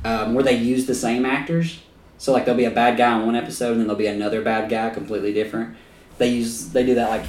[0.06, 1.80] um, where they use the same actors.
[2.18, 4.42] So like there'll be a bad guy in one episode, and then there'll be another
[4.42, 5.76] bad guy, completely different.
[6.18, 7.24] They use they do that like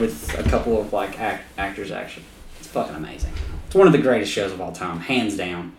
[0.00, 1.90] with a couple of like act, actors.
[1.92, 2.24] Actually,
[2.58, 3.32] it's fucking amazing.
[3.66, 5.74] It's one of the greatest shows of all time, hands down.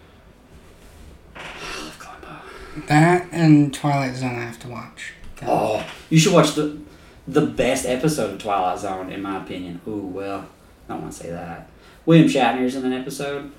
[1.36, 1.42] I
[1.84, 2.42] love Columbo.
[2.88, 5.14] That and Twilight Zone I have to watch.
[5.46, 6.80] Oh, you should watch the
[7.28, 9.82] the best episode of Twilight Zone, in my opinion.
[9.88, 10.48] Ooh, well,
[10.88, 11.70] I don't want to say that.
[12.06, 13.52] William Shatner's in an episode,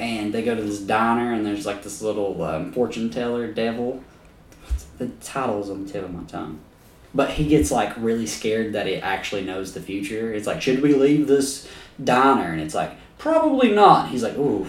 [0.00, 4.02] and they go to this diner, and there's like this little um, fortune teller devil.
[4.98, 6.60] The title is on the tip of my tongue.
[7.14, 10.32] But he gets like really scared that it actually knows the future.
[10.32, 11.68] It's like, should we leave this
[12.02, 12.52] diner?
[12.52, 14.08] And it's like, probably not.
[14.08, 14.66] He's like, ooh,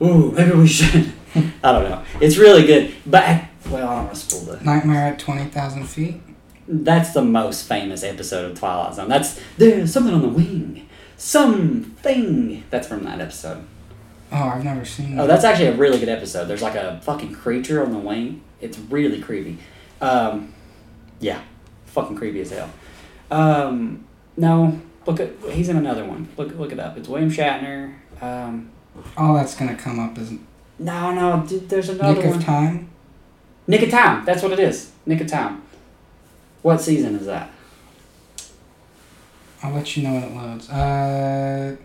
[0.00, 1.12] ooh, maybe we should.
[1.62, 2.04] I don't know.
[2.20, 2.94] It's really good.
[3.04, 6.20] But, well, I don't want to spoil the Nightmare at Twenty Thousand Feet.
[6.68, 9.08] that's the most famous episode of Twilight Zone.
[9.08, 10.88] That's there's something on the wing.
[11.18, 12.64] Something.
[12.70, 13.66] That's from that episode.
[14.32, 15.16] Oh, I've never seen.
[15.16, 15.22] That.
[15.22, 15.34] Oh, that.
[15.34, 16.46] that's actually a really good episode.
[16.46, 18.42] There's like a fucking creature on the wing.
[18.60, 19.58] It's really creepy.
[20.00, 20.52] Um,
[21.20, 21.40] yeah,
[21.86, 22.70] fucking creepy as hell.
[23.30, 24.04] Um,
[24.36, 26.28] no, look at he's in another one.
[26.36, 26.96] Look look it up.
[26.96, 27.94] It's William Shatner.
[28.20, 28.70] Um,
[29.16, 30.32] All that's gonna come up is
[30.78, 32.38] no, no, dude, there's another Nick one.
[32.38, 32.90] of Time.
[33.66, 34.24] Nick of Time.
[34.24, 34.92] That's what it is.
[35.06, 35.62] Nick of Time.
[36.62, 37.50] What season is that?
[39.62, 40.68] I'll let you know when it loads.
[40.68, 41.76] Uh,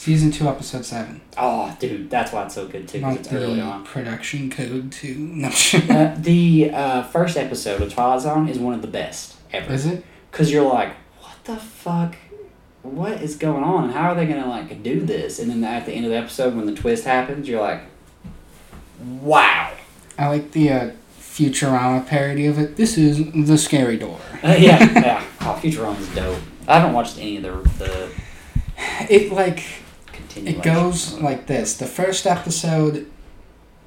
[0.00, 1.20] season two, episode seven.
[1.36, 3.00] Oh, dude, that's why it's so good too.
[3.00, 3.84] Because it's early on.
[3.84, 5.14] production code two.
[5.18, 5.48] No,
[5.90, 9.70] Uh, the uh, first episode of Twilight Zone is one of the best ever.
[9.72, 10.02] is it?
[10.30, 12.16] Because you're like, what the fuck?
[12.82, 13.90] What is going on?
[13.90, 15.38] How are they gonna like do this?
[15.38, 17.82] And then at the end of the episode, when the twist happens, you're like,
[19.20, 19.70] wow.
[20.16, 22.76] I like the uh, Futurama parody of it.
[22.76, 24.18] This is the scary door.
[24.42, 25.24] Uh, yeah, yeah.
[25.42, 26.38] Oh, Futurama's dope.
[26.66, 27.50] I haven't watched any of the
[27.84, 28.10] the
[29.10, 29.62] It like
[30.30, 30.60] continuation.
[30.60, 31.76] it goes uh, like this.
[31.76, 33.10] The first episode,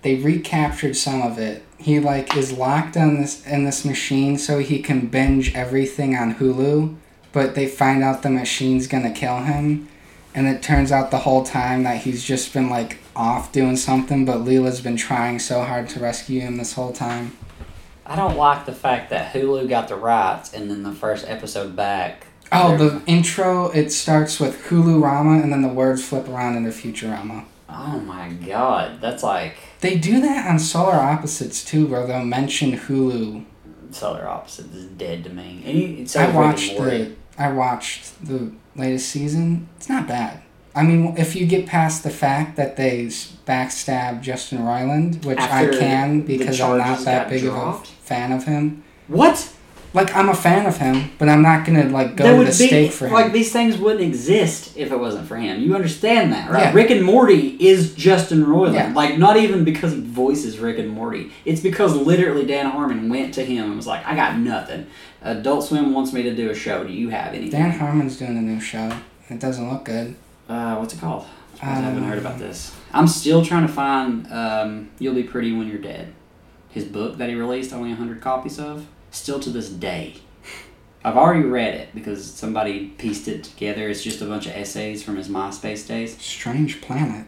[0.01, 4.59] they recaptured some of it he like is locked on this in this machine so
[4.59, 6.95] he can binge everything on Hulu,
[7.33, 9.89] but they find out the machine's gonna kill him,
[10.33, 14.23] and it turns out the whole time that he's just been like off doing something,
[14.23, 17.37] but Leela's been trying so hard to rescue him this whole time.
[18.05, 21.75] I don't like the fact that Hulu got the rights and then the first episode
[21.75, 22.27] back.
[22.53, 26.69] Oh, the intro it starts with Hulu Rama, and then the words flip around into
[26.69, 27.45] Futurama.
[27.69, 32.77] Oh my god, that's like They do that on Solar Opposites too, where they'll mention
[32.77, 33.45] Hulu.
[33.91, 36.05] Solar Opposites is dead to me.
[36.05, 39.67] So I is Rick and watched the I watched the latest season.
[39.77, 40.43] It's not bad.
[40.75, 45.71] I mean, if you get past the fact that they backstab Justin Roiland, which After
[45.73, 47.87] I can because I'm not that big dropped?
[47.87, 48.83] of a fan of him.
[49.07, 49.53] What?
[49.93, 52.91] Like I'm a fan of him, but I'm not gonna like go to the stake
[52.91, 53.13] for him.
[53.13, 55.61] like these things wouldn't exist if it wasn't for him.
[55.61, 56.63] You understand that, right?
[56.63, 56.73] Yeah.
[56.73, 58.73] Rick and Morty is Justin Roiland.
[58.73, 58.91] Yeah.
[58.93, 61.31] Like not even because he voices Rick and Morty.
[61.45, 64.87] It's because literally Dan Harmon went to him and was like, "I got nothing.
[65.21, 66.83] Adult Swim wants me to do a show.
[66.83, 68.91] Do you have anything?" Dan Harmon's doing a new show.
[69.29, 70.15] It doesn't look good.
[70.49, 71.25] Uh, what's it called?
[71.61, 72.75] I I haven't heard about this.
[72.93, 76.13] I'm still trying to find um, "You'll Be Pretty When You're Dead."
[76.69, 78.87] His book that he released only hundred copies of.
[79.13, 80.15] Still to this day,
[81.03, 83.87] I've already read it because somebody pieced it together.
[83.87, 86.17] It's just a bunch of essays from his MySpace days.
[86.17, 87.27] Strange Planet.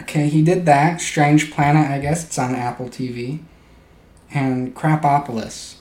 [0.00, 1.00] Okay, he did that.
[1.00, 3.38] Strange Planet, I guess it's on Apple TV.
[4.34, 5.76] And Krapopolis.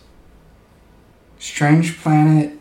[1.39, 2.59] Strange Planet.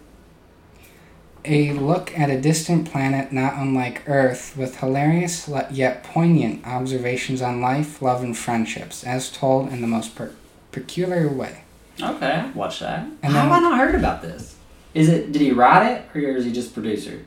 [1.45, 7.61] A look at a distant planet not unlike Earth with hilarious yet poignant observations on
[7.61, 10.33] life, love, and friendships, as told in the most per-
[10.73, 11.65] peculiar way.
[12.03, 13.01] Okay, watch that.
[13.23, 14.57] And How then- have I not heard about this?
[14.95, 15.31] Is it?
[15.33, 17.25] Did he write it, or is he just producer?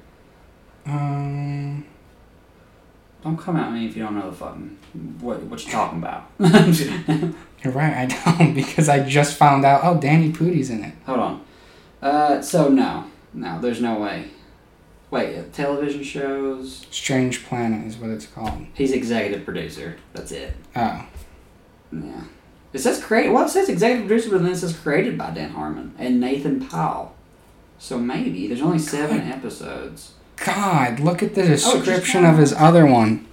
[0.86, 1.86] Um,
[3.24, 4.78] Don't come at me if you don't know the fucking
[5.22, 6.30] what what you talking about.
[6.40, 10.94] you're right, I don't, because I just found out, oh, Danny Pudi's in it.
[11.06, 11.46] Hold on.
[12.02, 14.26] Uh, so no, no, there's no way.
[15.10, 16.86] Wait, uh, television shows.
[16.92, 18.66] Strange Planet is what it's called.
[18.74, 19.96] He's executive producer.
[20.12, 20.54] That's it.
[20.76, 21.08] Oh.
[21.94, 22.24] Yeah.
[22.74, 23.30] It says create.
[23.32, 26.68] Well, it says executive producer, but then it says created by Dan Harmon and Nathan
[26.68, 27.16] Powell.
[27.78, 30.14] So maybe there's only seven episodes.
[30.38, 31.46] God, look at the Oh,
[31.78, 32.34] description one.
[32.34, 33.26] of his other one.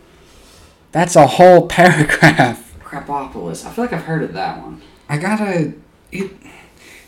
[0.92, 2.66] That's a whole paragraph.
[2.84, 3.64] Krapopolis.
[3.64, 4.82] I feel like I've heard of that one.
[5.08, 5.72] I gotta.
[6.12, 6.32] It,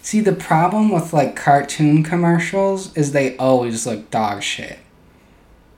[0.01, 4.79] see, the problem with like cartoon commercials is they always look dog shit.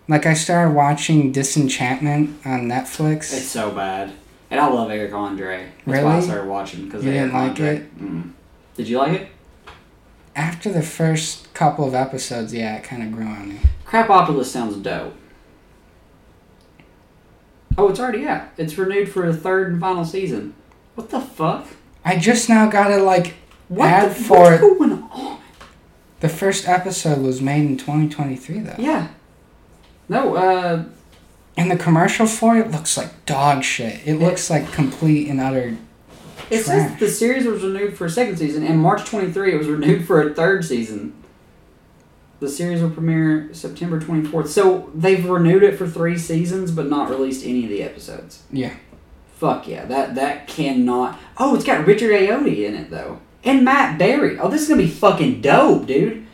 [0.06, 3.32] Like I started watching Disenchantment on Netflix.
[3.32, 4.12] It's so bad.
[4.54, 5.66] And I love Eric Andre.
[5.84, 7.98] That's why I started watching because You Eric didn't like it?
[7.98, 8.30] Mm.
[8.76, 9.28] Did you like it?
[10.36, 13.58] After the first couple of episodes, yeah, it kind of grew on me.
[13.84, 15.16] Krapopolis sounds dope.
[17.76, 18.44] Oh, it's already out.
[18.56, 20.54] It's renewed for a third and final season.
[20.94, 21.66] What the fuck?
[22.04, 23.34] I just now gotta like.
[23.66, 24.78] What Ad the, for what's it.
[24.78, 25.40] going on?
[26.20, 28.76] The first episode was made in 2023 though.
[28.78, 29.08] Yeah.
[30.08, 30.84] No, uh,
[31.56, 34.00] And the commercial for it looks like dog shit.
[34.06, 35.76] It looks like complete and utter.
[36.50, 39.68] it says the series was renewed for a second season, and March 23 it was
[39.68, 41.14] renewed for a third season.
[42.40, 44.48] The series will premiere September 24th.
[44.48, 48.42] So they've renewed it for three seasons, but not released any of the episodes.
[48.50, 48.74] Yeah.
[49.36, 51.18] Fuck yeah, that that cannot.
[51.38, 54.38] Oh, it's got Richard Ayoade in it though, and Matt Berry.
[54.38, 56.26] Oh, this is gonna be fucking dope, dude.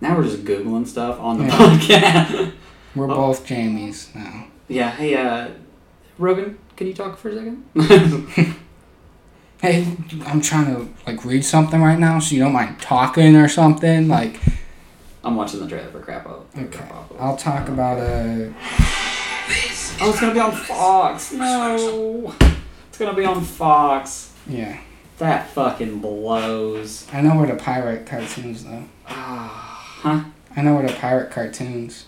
[0.00, 1.50] Now we're just googling stuff on the Yeah.
[2.26, 2.52] podcast.
[2.96, 3.14] We're Oh.
[3.14, 4.46] both Jamies now.
[4.68, 4.90] yeah.
[4.90, 5.48] Hey, uh,
[6.18, 7.64] Rogan, can you talk for a second?
[9.58, 9.86] Hey,
[10.26, 14.06] I'm trying to like read something right now, so you don't mind talking or something.
[14.06, 14.38] Like,
[15.24, 16.46] I'm watching the trailer for Crap Up.
[16.56, 16.84] okay,
[17.18, 18.50] I'll talk about uh
[19.98, 21.32] Oh, it's gonna be on Fox.
[21.32, 22.34] No,
[22.88, 24.30] it's gonna be on Fox.
[24.46, 24.78] yeah.
[25.18, 27.06] That fucking blows.
[27.10, 28.84] I know where the pirate cartoons though.
[29.08, 30.24] Ah, huh?
[30.54, 32.04] I know where the pirate cartoons.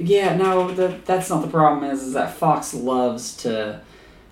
[0.00, 1.90] Yeah, no, the, that's not the problem.
[1.90, 3.80] Is is that Fox loves to,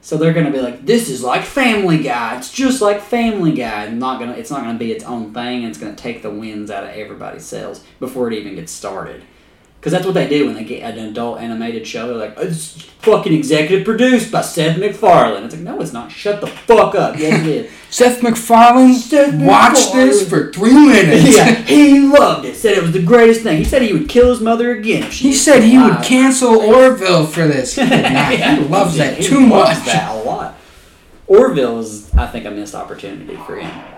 [0.00, 2.36] so they're gonna be like, this is like Family Guy.
[2.36, 3.84] It's just like Family Guy.
[3.84, 5.64] And not gonna, it's not gonna be its own thing.
[5.64, 9.22] And it's gonna take the wins out of everybody's sales before it even gets started.
[9.78, 12.08] Because that's what they do when they get an adult animated show.
[12.08, 15.44] They're like, it's fucking executive produced by Seth MacFarlane.
[15.44, 16.10] It's like, no, it's not.
[16.10, 17.16] Shut the fuck up.
[17.16, 17.72] Yes, it is.
[17.96, 21.34] Seth MacFarlane Seth watched this for three minutes.
[21.34, 22.54] yeah, he loved it.
[22.54, 23.56] Said it was the greatest thing.
[23.56, 26.60] He said he would kill his mother again if she He said he would cancel
[26.60, 27.74] Orville for this.
[27.76, 28.12] He, did not.
[28.38, 29.86] Yeah, he loves that He too loves much.
[29.86, 30.58] That a lot.
[31.26, 33.95] Orville is, I think, a missed opportunity for him.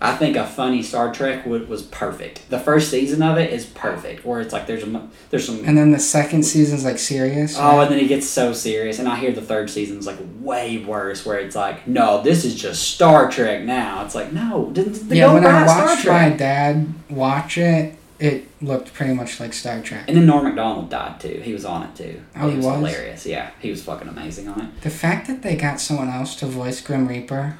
[0.00, 2.48] I think a funny Star Trek would, was perfect.
[2.50, 5.76] The first season of it is perfect, where it's like there's a there's some And
[5.76, 7.56] then the second season's like serious.
[7.58, 10.78] oh, and then it gets so serious, and I hear the third season's like way
[10.78, 14.04] worse, where it's like no, this is just Star Trek now.
[14.04, 19.14] It's like no, didn't yeah, when I watched my dad watch it, it looked pretty
[19.14, 20.04] much like Star Trek.
[20.06, 21.40] And then Norm Macdonald died too.
[21.44, 22.22] He was on it too.
[22.36, 22.76] Oh, he was, was?
[22.76, 23.26] hilarious.
[23.26, 24.80] Yeah, he was fucking amazing on it.
[24.82, 27.58] The fact that they got someone else to voice Grim Reaper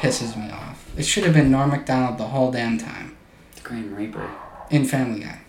[0.00, 0.84] pisses me off.
[0.96, 3.16] It should have been Norm Macdonald the whole damn time
[3.56, 4.28] The Green Reaper.
[4.70, 5.40] in Family Guy.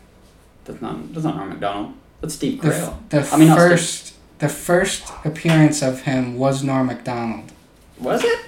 [0.66, 1.94] That's not that's not Norm Macdonald.
[2.20, 2.88] That's Steve The, Carell.
[2.88, 7.52] f- the I mean, not Steve- first the first appearance of him was Norm Macdonald.
[8.00, 8.40] Was it?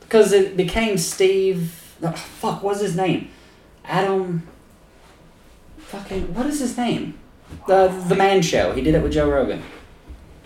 [0.00, 1.94] Because it became Steve.
[2.02, 3.28] oh, fuck, what's his name?
[3.84, 4.46] Adam.
[5.78, 6.34] Fucking.
[6.34, 7.14] What is his name?
[7.66, 8.72] The the Man Show.
[8.72, 9.62] He did it with Joe Rogan.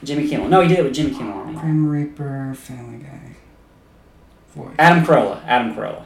[0.04, 0.48] Jimmy Kimmel.
[0.48, 1.52] No, he did it with Jimmy Kimmel.
[1.54, 3.27] Grim Reaper, Family Guy.
[4.54, 4.74] Voice.
[4.78, 5.44] Adam Carolla.
[5.46, 6.04] Adam Carolla.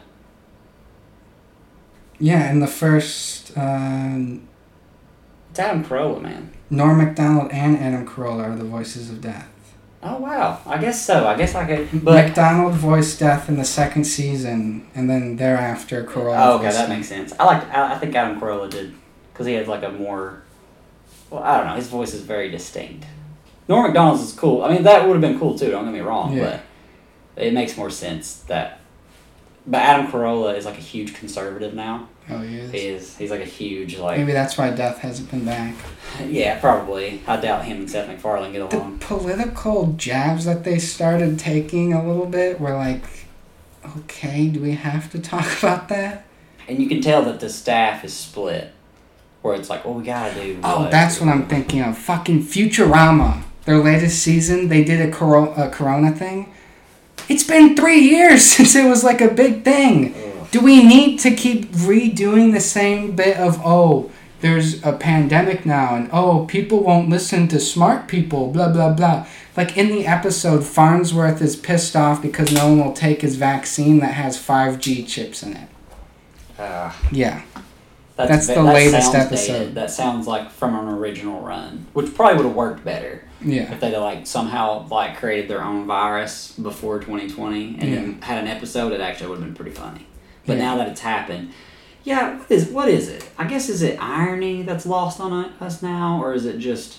[2.19, 4.47] Yeah, in the first, um,
[5.51, 6.53] It's Adam Carolla, man.
[6.71, 9.49] Norm Macdonald and Adam Carolla are the voices of Death.
[10.05, 10.61] Oh wow.
[10.67, 11.27] I guess so.
[11.29, 12.05] I guess I could.
[12.05, 16.37] But Macdonald voiced Death in the second season, and then thereafter Carolla.
[16.47, 17.33] oh, okay, that makes sense.
[17.39, 17.69] I like.
[17.73, 18.95] I, I think Adam Carolla did
[19.33, 20.43] because he had like a more.
[21.31, 21.75] Well, I don't know.
[21.77, 23.05] His voice is very distinct.
[23.69, 24.65] Norm Macdonald's is cool.
[24.65, 25.71] I mean, that would have been cool too.
[25.71, 26.45] Don't get me wrong, Yeah.
[26.51, 26.61] but
[27.37, 28.79] it makes more sense that.
[29.65, 32.09] But Adam Carolla is like a huge conservative now.
[32.29, 32.71] Oh, he is.
[32.73, 33.17] He is.
[33.17, 34.19] He's like a huge like.
[34.19, 35.75] Maybe that's why Death hasn't been back.
[36.29, 37.23] Yeah, probably.
[37.27, 38.99] I doubt him and Seth MacFarlane get along.
[38.99, 43.03] The political jabs that they started taking a little bit were like,
[43.99, 46.27] okay, do we have to talk about that?
[46.69, 48.73] And you can tell that the staff is split,
[49.41, 50.61] where it's like, well, we gotta do.
[50.63, 51.97] Oh, that's what I'm thinking of.
[51.97, 53.43] Fucking Futurama.
[53.65, 56.53] Their latest season, they did a, coro- a Corona thing.
[57.29, 60.15] It's been three years since it was like a big thing.
[60.51, 64.11] Do we need to keep redoing the same bit of, oh,
[64.43, 69.27] there's a pandemic now, and oh, people won't listen to smart people, blah, blah, blah.
[69.57, 74.01] Like in the episode, Farnsworth is pissed off because no one will take his vaccine
[74.01, 75.69] that has 5G chips in it.
[76.59, 77.43] Uh, Yeah.
[78.17, 79.53] That's, That's the that latest episode.
[79.53, 79.75] dated.
[79.75, 83.73] That sounds like from an original run, which probably would have worked better Yeah.
[83.73, 88.39] if they'd have like somehow like created their own virus before 2020 and then had
[88.39, 88.93] an episode.
[88.93, 90.07] It actually would have been pretty funny.
[90.47, 90.65] But Yeah.
[90.65, 91.53] now that it's happened,
[92.05, 93.29] yeah, what is what is it?
[93.39, 96.99] I guess is it irony that's lost on us now, or is it just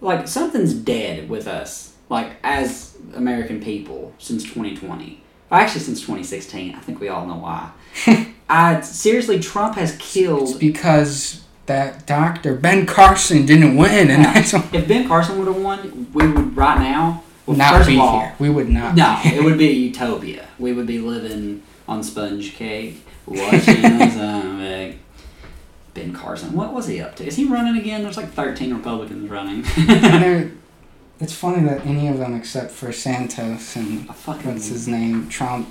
[0.00, 5.22] like something's dead with us, like as American people since 2020?
[5.50, 6.74] Actually, since 2016.
[6.74, 7.70] I think we all know why.
[8.48, 10.58] I seriously, Trump has It's killed.
[10.60, 14.34] because that doctor, Ben Carson, didn't win, and Yeah.
[14.34, 17.22] that's why If Ben Carson would have won, we would right now.
[17.46, 18.32] Well, not first be of all, here.
[18.40, 18.96] We would not.
[18.96, 20.46] No, it would be a utopia.
[20.58, 24.98] We would be living on sponge cake, watching zombie.
[25.94, 27.26] Ben Carson, what was he up to?
[27.26, 28.02] Is he running again?
[28.02, 29.64] There's like 13 Republicans running.
[31.22, 35.68] It's funny that any of them except for Santos and what's his name, Trump,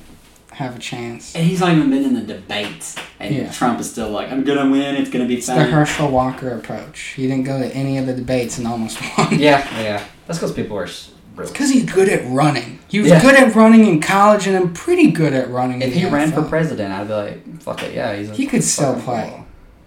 [0.60, 1.34] have a chance.
[1.36, 2.96] and he's not even been in the debates.
[3.20, 3.52] And Yeah.
[3.52, 4.96] Trump is still like, I'm gonna win.
[4.96, 5.56] It's gonna be It's the.
[5.64, 7.00] Herschel Walker approach.
[7.16, 9.40] He didn't go to any of the debates and almost won.
[9.40, 10.04] yeah, yeah.
[10.28, 10.84] That's because people are.
[10.84, 12.80] s- It's because he's good at running.
[12.90, 13.22] He was Yeah.
[13.22, 15.82] good at running in college and I'm pretty good at running.
[15.82, 18.14] If he the ran for president, I'd be like, fuck it, yeah.
[18.16, 19.22] He's a He could still fucking play.
[19.24, 19.46] football.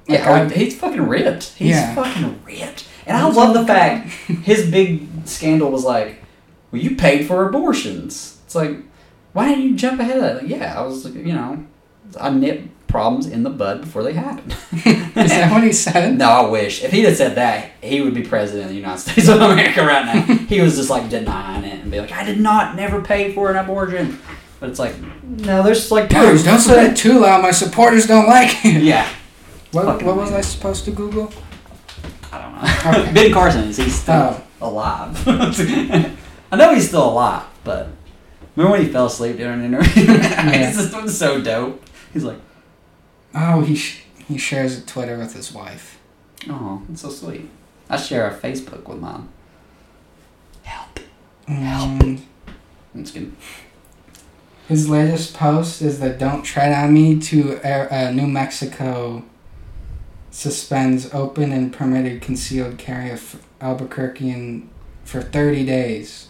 [0.08, 1.52] Like, Yeah, I- he's fucking ripped.
[1.56, 1.94] He's Yeah.
[1.94, 2.84] fucking ripped.
[3.06, 4.08] And I love the fact
[4.44, 6.22] his big scandal was like,
[6.70, 8.38] well, you paid for abortions.
[8.46, 8.76] It's like,
[9.32, 10.36] why didn't you jump ahead of that?
[10.42, 11.64] Like, yeah, I was, you know,
[12.20, 14.50] I nip problems in the bud before they happen.
[14.72, 16.18] Is that what he said?
[16.18, 16.84] no, I wish.
[16.84, 19.82] If he'd have said that, he would be president of the United States of America
[19.84, 20.22] right now.
[20.48, 23.50] he was just like denying it and be like, I did not never pay for
[23.50, 24.18] an abortion.
[24.60, 27.42] But it's like, no, there's like Guys, don't say that too loud.
[27.42, 28.82] My supporters don't like it.
[28.82, 29.08] Yeah,
[29.72, 30.38] What, Fucking what was man.
[30.38, 31.32] I supposed to Google?
[32.30, 32.54] I don't
[32.94, 33.00] know.
[33.02, 33.12] Okay.
[33.14, 34.68] ben Carson is he still Oh.
[34.68, 35.16] alive?
[35.26, 37.88] I know he's still alive, but
[38.56, 40.04] remember when he fell asleep during an interview?
[40.12, 40.72] Yeah.
[40.72, 41.82] this was so dope.
[42.12, 42.38] He's like,
[43.34, 45.98] Oh, he sh- he shares a Twitter with his wife.
[46.50, 47.48] oh, that's so sweet.
[47.88, 49.28] I share a Facebook with mine.
[50.62, 51.00] Help.
[51.48, 52.22] And
[52.94, 53.36] I'm just kidding.
[54.68, 59.24] his latest post is that "Don't tread on me" to Air- uh, New Mexico
[60.30, 64.68] suspends open and permitted concealed carry of Albuquerque and
[65.04, 66.28] for 30 days.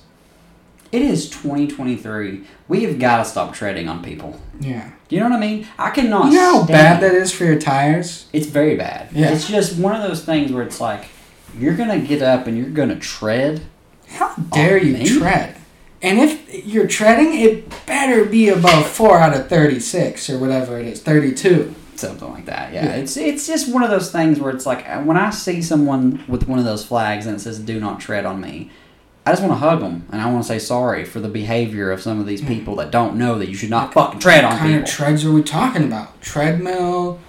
[0.93, 2.45] It is 2023.
[2.69, 4.39] We have got to stop treading on people.
[4.61, 4.91] Yeah.
[5.09, 5.67] Do you know what I mean?
[5.79, 6.27] I cannot.
[6.27, 8.27] You know how bad that is for your tires?
[8.33, 9.11] It's very bad.
[9.13, 9.31] Yeah.
[9.31, 11.07] It's just one of those things where it's like,
[11.59, 13.63] you're gonna get up and you're gonna tread.
[14.09, 15.07] How dare you me?
[15.19, 15.57] tread?
[16.03, 20.87] And if you're treading, it better be above four out of thirty-six or whatever it
[20.87, 21.75] is, thirty-two.
[21.95, 22.73] something like that.
[22.73, 22.85] Yeah.
[22.87, 22.95] Yeah.
[22.97, 26.25] it's it's just one of those things where it's like uh, when I see someone
[26.27, 28.71] with one of those flags and it says "Do not tread on me,"
[29.25, 31.91] I just want to hug them and I want to say sorry for the behavior
[31.93, 32.55] of some of these mm-hmm.
[32.55, 34.83] people that don't know that you should not fucking tread on What kind people.
[34.85, 36.21] of treads are we talking about?
[36.21, 37.21] Treadmill,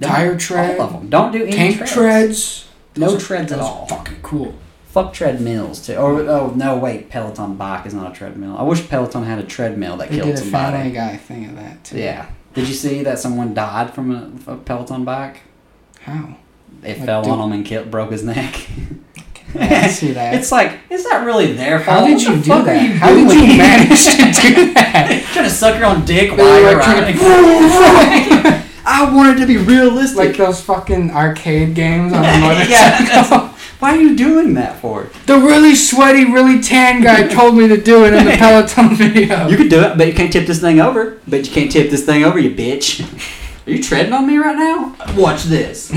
[0.00, 1.10] Don't- tire tread, all of them.
[1.10, 1.92] Don't do any tank treads.
[1.92, 2.68] treads.
[2.96, 3.82] No Those are- treads at those all.
[3.82, 4.54] are Fucking cool.
[4.88, 5.96] Fuck treadmills too.
[5.96, 8.56] Or oh no, wait, Peloton bike is not a treadmill.
[8.56, 10.76] I wish Peloton had a treadmill that They killed did a somebody.
[10.76, 11.98] Family Guy thing of that too.
[11.98, 12.26] Yeah.
[12.54, 14.12] Did you see that someone died from
[14.46, 15.40] a, a Peloton bike?
[16.02, 16.36] How?
[16.84, 18.54] It Like, fell dude- on him and killed, broke his neck.
[19.54, 20.34] Yeah, I see that.
[20.34, 22.00] It's like, is that really their fault?
[22.00, 22.82] How did you do that?
[22.82, 25.22] you How did you manage to do that?
[25.32, 27.16] Trying to suck your own dick while you're riding.
[27.16, 30.18] trying to- I wanted to be realistic.
[30.18, 32.68] like those fucking arcade games on the motorcycle.
[32.68, 35.08] yeah, why are you doing that for?
[35.26, 39.48] The really sweaty, really tan guy told me to do it in the Peloton video.
[39.48, 41.18] You could do it, but you can't tip this thing over.
[41.26, 43.00] But you can't tip this thing over, you bitch.
[43.66, 44.94] Are you treading on me right now?
[45.16, 45.90] Watch this.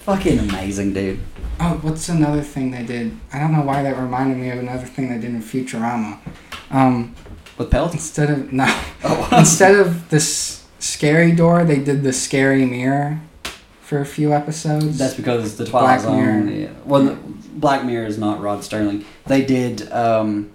[0.00, 1.20] Fucking amazing, dude.
[1.62, 3.16] Oh, what's another thing they did?
[3.32, 6.18] I don't know why that reminded me of another thing they did in Futurama.
[6.70, 7.14] Um,
[7.58, 7.96] With Peloton?
[7.98, 8.64] instead of no,
[9.04, 13.20] Oh, instead of this scary door, they did the scary mirror
[13.82, 14.96] for a few episodes.
[14.98, 16.46] That's because the Twilight Black Zone.
[16.46, 16.58] Mirror.
[16.60, 16.70] Yeah.
[16.84, 17.18] Well, the-
[17.52, 19.04] Black Mirror is not Rod Serling.
[19.26, 20.50] They did um,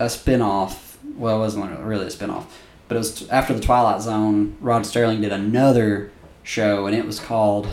[0.00, 0.98] a spin off.
[1.16, 4.56] Well, it wasn't really a spin off, but it was t- after the Twilight Zone.
[4.60, 6.10] Rod Serling did another
[6.42, 7.68] show, and it was called.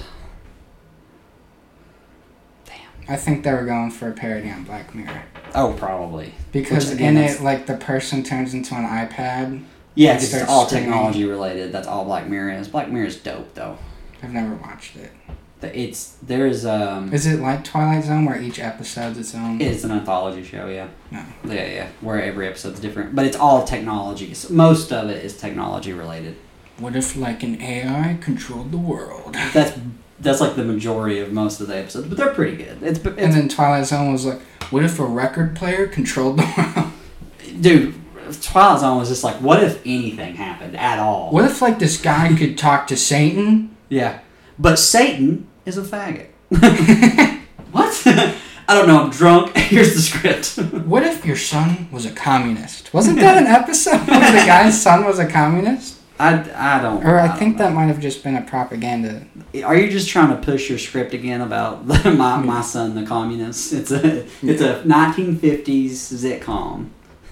[3.07, 5.23] I think they were going for a parody on Black Mirror
[5.53, 6.33] Oh, probably.
[6.51, 9.63] because Which, again, in it, like the person turns into an iPad.
[9.95, 11.71] Yeah, it's all technology related.
[11.71, 12.67] That's all Black Mirror is.
[12.67, 13.77] Black Mirror is dope, though.
[14.23, 15.11] I've never watched it.
[15.61, 17.13] It's there's um.
[17.13, 19.61] Is it like Twilight Zone where each episode's its own?
[19.61, 20.87] It's an anthology show, yeah.
[21.11, 21.23] No.
[21.45, 21.87] Yeah, yeah.
[22.01, 24.33] Where every episode's different, but it's all technology.
[24.33, 26.37] So most of it is technology related.
[26.79, 29.35] What if like an AI controlled the world?
[29.53, 29.77] That's
[30.21, 32.81] that's like the majority of most of the episodes, but they're pretty good.
[32.81, 34.41] It's, And it's then Twilight Zone was like,
[34.71, 36.91] what if a record player controlled the world?
[37.61, 37.95] dude.
[38.41, 41.31] Twilight Zone was just like, what if anything happened at all?
[41.31, 43.75] What if like this guy could talk to Satan?
[43.89, 44.19] Yeah,
[44.57, 46.27] but Satan is a faggot.
[47.71, 48.01] what?
[48.05, 49.03] I don't know.
[49.03, 49.55] I'm drunk.
[49.57, 50.57] Here's the script.
[50.85, 52.93] What if your son was a communist?
[52.93, 55.97] Wasn't that an episode where the guy's son was a communist?
[56.21, 57.03] I, I don't.
[57.05, 59.25] Or I don't think that might have just been a propaganda.
[59.65, 63.73] Are you just trying to push your script again about my, my son, the communist?
[63.73, 66.89] It's a it's a 1950s sitcom.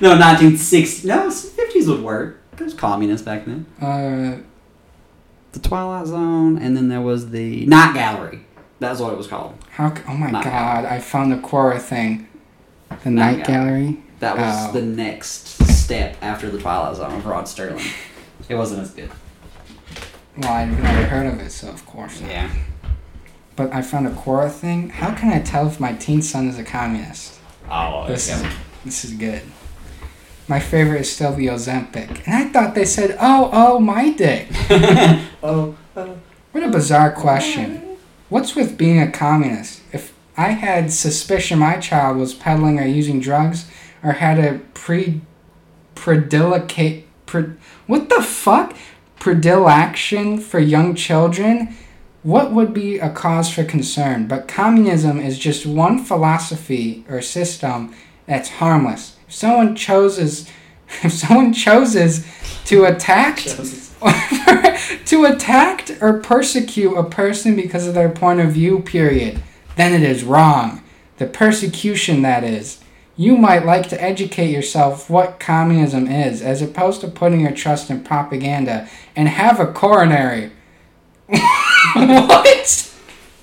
[0.00, 1.04] no, 1960s.
[1.04, 2.40] No, 50s would work.
[2.56, 3.66] There was communists back then.
[3.80, 4.38] Uh,
[5.52, 8.40] The Twilight Zone, and then there was the Night Gallery.
[8.80, 9.56] That's what it was called.
[9.70, 9.94] how?
[10.08, 10.84] Oh my Night God!
[10.84, 12.28] I found the Quora thing.
[13.02, 14.02] The Night Night Gallery.
[14.20, 14.72] That was Oh.
[14.72, 17.86] the next step after the Twilight Zone of Rod Serling.
[18.48, 19.10] It wasn't as good.
[20.38, 22.20] Well, I've never heard of it, so of course.
[22.20, 22.30] not.
[22.30, 22.50] Yeah.
[23.54, 24.88] But I found a Quora thing.
[24.88, 27.38] How can I tell if my teen son is a communist?
[27.70, 28.44] Oh, This is
[28.84, 29.42] this is good.
[30.48, 34.48] My favorite is still the Ozempic, and I thought they said, "Oh, oh, my dick."
[35.42, 36.18] oh, oh.
[36.52, 37.96] What a bizarre question.
[38.28, 39.82] What's with being a communist?
[39.92, 43.70] If I had suspicion my child was peddling or using drugs,
[44.02, 45.20] or had a pre
[45.94, 47.44] predilecate pre,
[47.86, 48.76] what the fuck
[49.18, 51.74] predilection for young children,
[52.22, 54.26] what would be a cause for concern?
[54.26, 57.94] But communism is just one philosophy or system
[58.26, 59.16] that's harmless.
[59.28, 60.50] If someone chooses,
[61.02, 62.26] if someone chooses
[62.66, 63.38] to attack
[65.06, 69.42] to attack or persecute a person because of their point of view, period,
[69.76, 70.82] then it is wrong.
[71.16, 72.83] The persecution, that is.
[73.16, 77.88] You might like to educate yourself what communism is, as opposed to putting your trust
[77.90, 80.50] in propaganda and have a coronary.
[81.26, 82.92] what?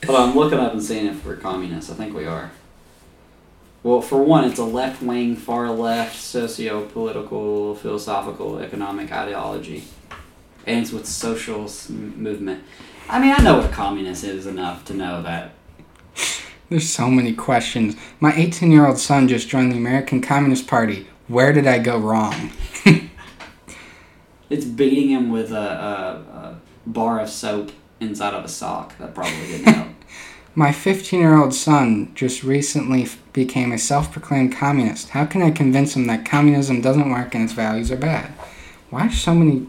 [0.06, 1.92] Hold I'm looking up and seeing if we're communists.
[1.92, 2.52] I think we are.
[3.84, 9.86] Well, for one, it's a left wing, far left, socio political, philosophical, economic ideology.
[10.68, 12.64] And it's with social movement.
[13.10, 15.54] I mean, I know what communist is enough to know that.
[16.72, 17.98] There's so many questions.
[18.22, 21.06] My 18 year old son just joined the American Communist Party.
[21.28, 22.52] Where did I go wrong?
[24.50, 28.98] It's beating him with a, a, a bar of soap inside of a sock.
[28.98, 29.88] That probably didn't help.
[30.56, 35.10] My 15 year old son just recently f- became a self proclaimed communist.
[35.10, 38.32] How can I convince him that communism doesn't work and its values are bad?
[38.90, 39.68] Why are so many.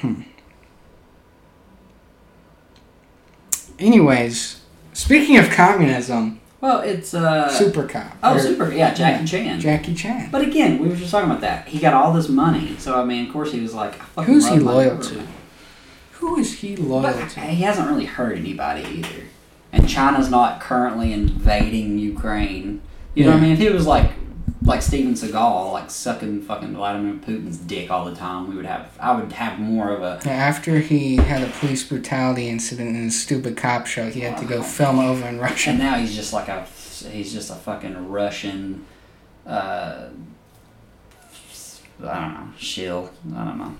[0.00, 0.22] Hmm.
[3.80, 4.60] Anyways,
[4.96, 7.48] speaking of communism, Well, it's uh.
[7.50, 8.16] Super Cop.
[8.22, 8.72] Oh, or super.
[8.72, 9.60] Yeah, Jackie Chan.
[9.60, 10.30] Jackie Chan.
[10.32, 11.68] But again, we were just talking about that.
[11.68, 13.94] He got all this money, so I mean, of course, he was like,
[14.24, 15.28] Who's he loyal government.
[16.12, 17.40] Who is he loyal But to?
[17.40, 19.24] he hasn't really hurt anybody either.
[19.72, 22.80] And China's not currently invading Ukraine.
[23.14, 23.52] You know what I mean?
[23.52, 24.10] If he was like
[24.66, 28.90] like Steven Seagal, like sucking fucking Vladimir Putin's dick all the time, we would have
[29.00, 33.20] I would have more of a After he had a police brutality incident in his
[33.20, 35.70] stupid cop show, he had to go film over in Russia.
[35.70, 36.66] and now he's just like a
[37.10, 38.84] he's just a fucking Russian
[39.46, 40.08] uh
[42.04, 43.10] I don't know, shill.
[43.34, 43.74] I don't know.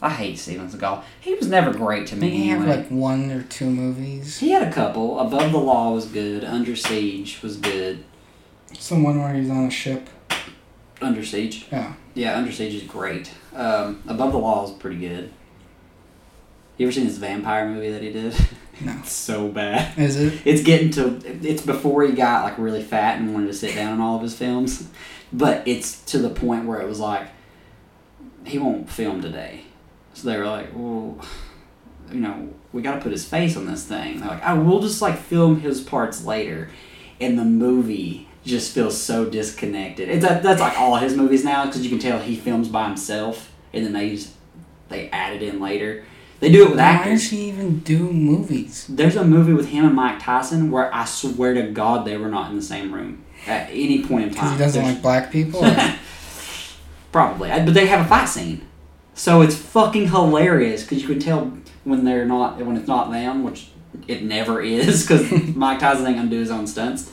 [0.00, 1.02] I hate Steven Seagal.
[1.20, 2.30] He was never great to me.
[2.30, 2.76] He anyway.
[2.76, 4.38] like one or two movies?
[4.38, 5.18] He had a couple.
[5.20, 6.44] Above the Law was good.
[6.44, 8.04] Under Siege was good.
[8.72, 10.08] It's the one where he's on a ship.
[11.00, 11.66] Under Siege.
[11.70, 11.94] Yeah.
[12.14, 13.30] Yeah, Under Siege is great.
[13.54, 15.32] Um, Above the Law is pretty good.
[16.78, 18.34] You ever seen this vampire movie that he did?
[18.80, 18.96] No.
[19.00, 19.96] it's so bad.
[19.96, 20.40] Is it?
[20.44, 21.20] It's getting to.
[21.46, 24.22] It's before he got like really fat and wanted to sit down in all of
[24.22, 24.88] his films,
[25.32, 27.28] but it's to the point where it was like
[28.44, 29.64] he won't film today.
[30.14, 31.20] So they were like, well,
[32.10, 34.18] you know, we got to put his face on this thing.
[34.18, 36.70] They're like, I will just like film his parts later,
[37.20, 40.08] and the movie just feels so disconnected.
[40.08, 42.86] It's that, that's like all his movies now because you can tell he films by
[42.88, 44.32] himself, and then they just,
[44.88, 46.04] they add it in later.
[46.40, 47.20] They do it with Why actors.
[47.20, 48.86] does he even do movies?
[48.88, 52.28] There's a movie with him and Mike Tyson where I swear to God they were
[52.28, 54.52] not in the same room at any point in Because time.
[54.52, 55.64] he doesn't There's- like black people?
[57.12, 58.66] Probably, I- but they have a fight scene,
[59.14, 61.52] so it's fucking hilarious because you can tell
[61.84, 63.68] when they're not when it's not them, which
[64.08, 67.10] it never is because Mike Tyson ain't gonna do his own stunts.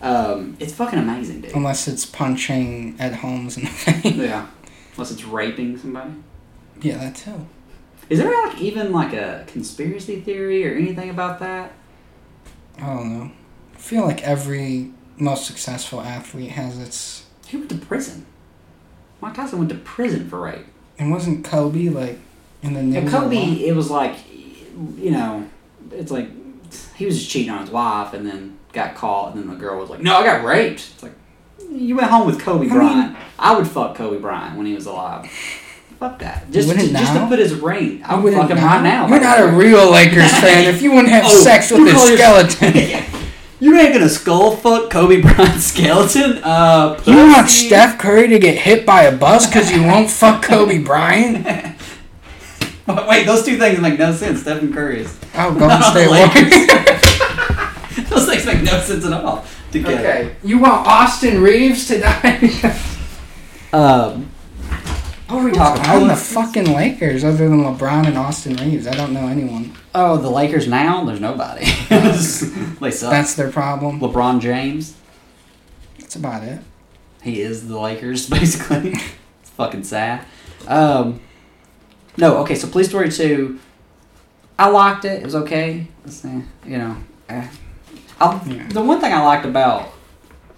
[0.00, 1.54] Um, it's fucking amazing, dude.
[1.54, 4.14] Unless it's punching Ed Holmes in the face.
[4.14, 4.46] Yeah,
[4.92, 6.12] unless it's raping somebody.
[6.80, 7.46] yeah, that too.
[8.08, 11.72] Is there like even like a conspiracy theory or anything about that?
[12.78, 13.30] I don't know.
[13.74, 17.26] I feel like every most successful athlete has its.
[17.46, 18.24] He went to prison.
[19.20, 20.66] Mike Tyson went to prison for rape.
[20.98, 22.18] And wasn't Kobe like
[22.62, 22.96] in the news?
[22.96, 24.16] And Kobe, it was like,
[24.96, 25.48] you know,
[25.90, 26.28] it's like
[26.96, 29.78] he was just cheating on his wife, and then got caught, and then the girl
[29.78, 31.12] was like, "No, I got raped." It's like
[31.70, 33.16] you went home with Kobe I Bryant.
[33.38, 35.30] I would fuck Kobe Bryant when he was alive.
[35.98, 36.48] Fuck that.
[36.52, 38.02] Just, wouldn't just, to put his ring.
[38.04, 39.08] I would fuck him right now.
[39.08, 43.04] You're not a real Lakers fan if you wouldn't have Oh, sex with his skeleton.
[43.60, 46.38] You ain't gonna skull fuck Kobe Bryant's skeleton?
[46.44, 47.48] Uh, You want.
[47.48, 51.44] Steph Curry to get hit by a bus because you won't fuck Kobe Bryant?
[52.86, 54.42] Wait, those two things make no sense.
[54.42, 55.18] Stephen Curry is.
[55.34, 56.97] Oh, Golden State Lakers.
[58.58, 58.88] Warriors.
[58.88, 59.44] Those things make no sense at all.
[59.70, 59.98] Together.
[59.98, 62.80] okay, you want Austin Reaves to die?
[63.70, 64.30] Um,
[65.28, 66.02] what were we talking about?
[66.02, 68.86] I'm the fucking Lakers, other than LeBron and Austin Reaves.
[68.86, 69.74] I don't know anyone.
[69.94, 71.04] Oh, the Lakers now?
[71.04, 71.66] There's nobody.
[71.90, 73.10] they suck.
[73.10, 74.00] That's their problem.
[74.00, 74.96] LeBron James.
[75.98, 76.60] That's about it.
[77.22, 78.92] He is the Lakers, basically.
[78.92, 80.24] it's fucking sad.
[80.66, 81.20] Um,
[82.16, 83.58] no, okay, so Police Story 2,
[84.58, 85.20] I liked it.
[85.20, 85.88] It was okay.
[86.06, 86.96] It's, eh, you know,
[87.28, 87.48] eh.
[88.20, 88.66] Yeah.
[88.68, 89.88] The one thing I liked about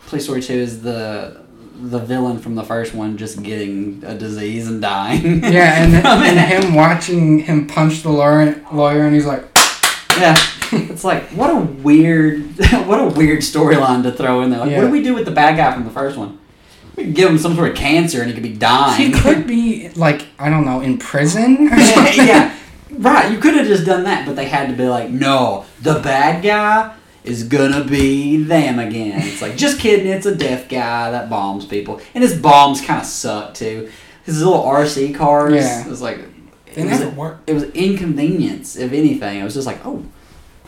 [0.07, 1.41] Police Story 2 is the
[1.83, 5.43] the villain from the first one just getting a disease and dying.
[5.43, 9.45] Yeah, and, and him watching him punch the lawyer, lawyer and he's like,
[10.19, 10.37] Yeah,
[10.73, 12.43] it's like what a weird,
[12.87, 14.61] what a weird storyline to throw in there.
[14.61, 14.79] Like, Yeah.
[14.81, 16.39] what do we do with the bad guy from the first one?
[16.97, 19.13] We could give him some sort of cancer and he could be dying.
[19.13, 22.27] he could be, like, I don't know, in prison or something.
[22.27, 22.55] yeah,
[22.91, 23.33] right.
[23.33, 26.43] You could have just done that, but they had to be like, no, the bad
[26.43, 26.95] guy
[27.25, 29.21] is gonna be them again.
[29.23, 30.07] It's like, just kidding.
[30.07, 33.91] It's a deaf guy that bombs people, and his bombs kind of suck too.
[34.25, 35.55] His little RC cars.
[35.55, 35.85] Yeah.
[35.85, 36.19] It was like,
[36.75, 37.39] They it was, never work.
[37.47, 39.41] it was inconvenience, if anything.
[39.41, 40.05] It was just like, oh.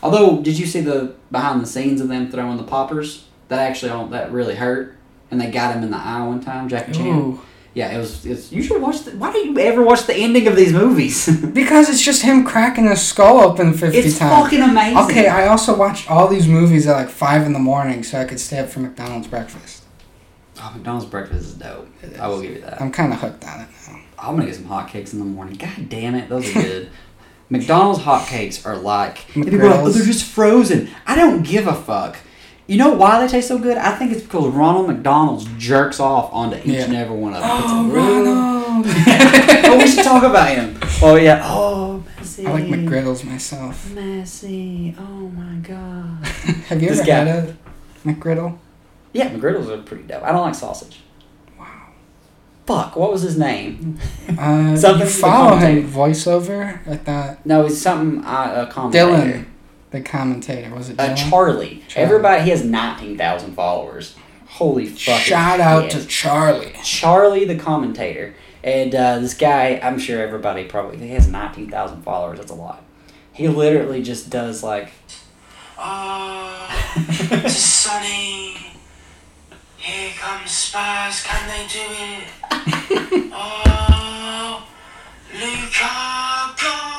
[0.02, 3.26] Although, did you see the behind the scenes of them throwing the poppers?
[3.48, 4.96] That actually, that really hurt.
[5.30, 7.06] And they got him in the eye one time, Jackie Chan.
[7.06, 7.40] Ooh.
[7.74, 8.26] Yeah, it was.
[8.26, 9.00] It's, you should watch.
[9.00, 11.28] The, why don't you ever watch the ending of these movies?
[11.52, 14.44] Because it's just him cracking his skull open 50 it's times.
[14.44, 14.98] fucking amazing.
[14.98, 18.24] Okay, I also watched all these movies at like 5 in the morning so I
[18.24, 19.84] could stay up for McDonald's breakfast.
[20.58, 21.88] Oh, McDonald's breakfast is dope.
[22.02, 22.80] It I will give you that.
[22.80, 24.00] I'm kind of hooked on it now.
[24.18, 25.54] I'm gonna get some hotcakes in the morning.
[25.56, 26.90] God damn it, those are good.
[27.50, 30.88] McDonald's hotcakes are like people are like, oh, they're just frozen.
[31.06, 32.16] I don't give a fuck.
[32.72, 33.76] You know why they taste so good?
[33.76, 36.84] I think it's because Ronald McDonald's jerks off onto each Yeah.
[36.84, 37.50] and every one of them.
[37.52, 38.30] Oh, It's like, really?
[38.30, 38.86] Ronald!
[39.66, 40.78] oh, we should talk about him.
[41.02, 41.42] Oh yeah.
[41.44, 42.46] Oh, Messi.
[42.46, 43.90] I like McGriddles myself.
[43.92, 44.94] Messy.
[44.98, 46.24] Oh my god.
[46.68, 47.56] Have you This ever guy- had a
[48.06, 48.58] McGriddle?
[49.12, 50.22] Yeah, McGriddles are pretty dope.
[50.22, 51.00] I don't like sausage.
[51.58, 51.66] Wow.
[52.66, 53.98] Fuck, what was his name?
[54.38, 56.88] Uh, Something you to follow him voiceover?
[56.88, 59.06] I thought No, it's something uh, a commentator.
[59.12, 59.46] Dylan.
[59.92, 60.98] The commentator was it?
[60.98, 61.82] Uh, Charlie.
[61.86, 62.04] Charlie.
[62.06, 64.16] Everybody he has nineteen thousand followers.
[64.46, 66.74] Holy fucking Shout out to Charlie.
[66.82, 68.34] Charlie the commentator.
[68.64, 72.38] And uh, this guy, I'm sure everybody probably he has nineteen thousand followers.
[72.38, 72.82] That's a lot.
[73.32, 74.92] He literally just does like
[75.78, 78.56] Oh, it's sunny.
[79.76, 81.22] Here comes Spurs.
[81.24, 83.32] Can they do it?
[83.34, 84.66] Oh,
[85.32, 86.91] Luca, go!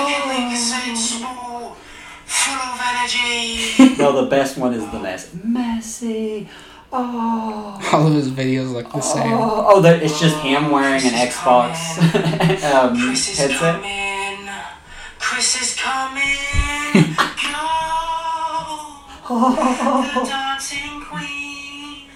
[0.00, 1.76] Like a Luca
[2.24, 3.96] full of energy.
[3.98, 5.36] well, the best one is the Messi.
[5.44, 6.48] Messi.
[6.92, 7.90] Oh.
[7.92, 9.32] All of his videos look the same.
[9.32, 11.98] Oh, oh that, it's just him wearing an Xbox
[12.74, 13.80] um, Chris is headset.
[13.82, 14.48] coming.
[15.18, 16.36] Chris is coming.
[17.42, 17.60] Go!
[19.28, 22.08] The dancing queen.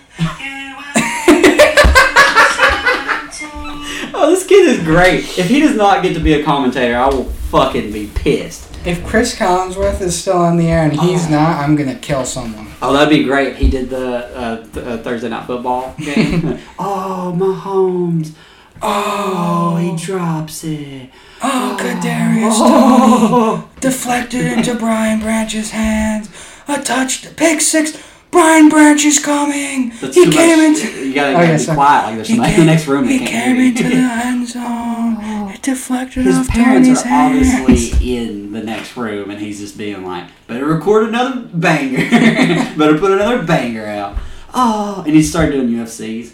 [4.16, 5.38] Oh, this kid is great.
[5.38, 8.68] If he does not get to be a commentator, I will fucking be pissed.
[8.84, 12.66] If Cris Collinsworth is still on the air and he's not, I'm gonna kill someone.
[12.82, 13.54] Oh, that'd be great.
[13.56, 16.58] He did the uh, th- uh, Thursday night football game.
[16.80, 18.34] oh, Mahomes.
[18.82, 21.10] Oh, he drops it.
[21.42, 23.68] Oh, Kadarius Oh.
[23.70, 26.28] Toney deflected into Brian Branch's hands.
[26.66, 27.96] A touch, to pick six.
[28.34, 29.90] Brian Branch is coming.
[30.00, 30.82] That's he too came much.
[30.84, 31.06] into.
[31.06, 31.76] You gotta, Oh, you gotta yeah, be sorry.
[31.76, 32.04] quiet.
[32.06, 33.08] Like there's He somebody in came- the next room.
[33.08, 35.50] He came into the end zone.
[35.54, 37.60] It deflected His off parents Toney's are hands.
[37.60, 41.98] obviously in the next room, and he's just being like, "Better record another banger.
[42.76, 44.18] Better put another banger out."
[44.52, 46.32] Oh, and he started doing UFCs.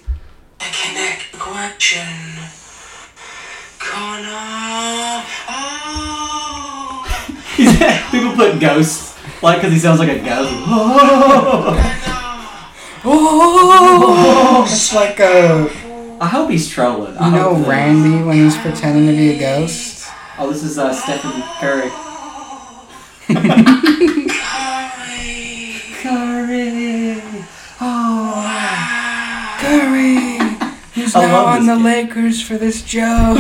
[0.59, 2.07] The connect question.
[3.79, 5.25] Connor.
[5.49, 7.07] Oh.
[7.57, 7.77] He's,
[8.11, 9.10] people put ghosts,
[9.43, 10.53] like, because he sounds like a ghost.
[10.67, 11.97] Oh.
[13.03, 15.71] Oh, it's like a.
[16.21, 17.17] I hope he's trolling.
[17.17, 20.07] I You know hope that- Randy when he's pretending to be a ghost?
[20.39, 21.89] Oh, this is uh, Stephen Curry.
[23.27, 24.27] Curry.
[26.03, 27.23] Curry.
[27.81, 28.47] Oh.
[29.61, 30.39] Curry,
[30.93, 31.83] He's I now on the kid.
[31.83, 33.39] Lakers for this joke.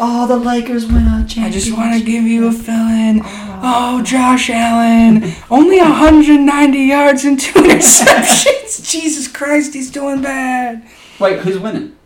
[0.00, 1.42] Oh, the Lakers win a I championship.
[1.44, 3.20] I just want to give you a fill-in.
[3.24, 8.90] Oh, Oh, Josh Allen, only 190 yards and two interceptions.
[8.90, 10.84] Jesus Christ, he's doing bad.
[11.20, 11.96] Wait, who's winning?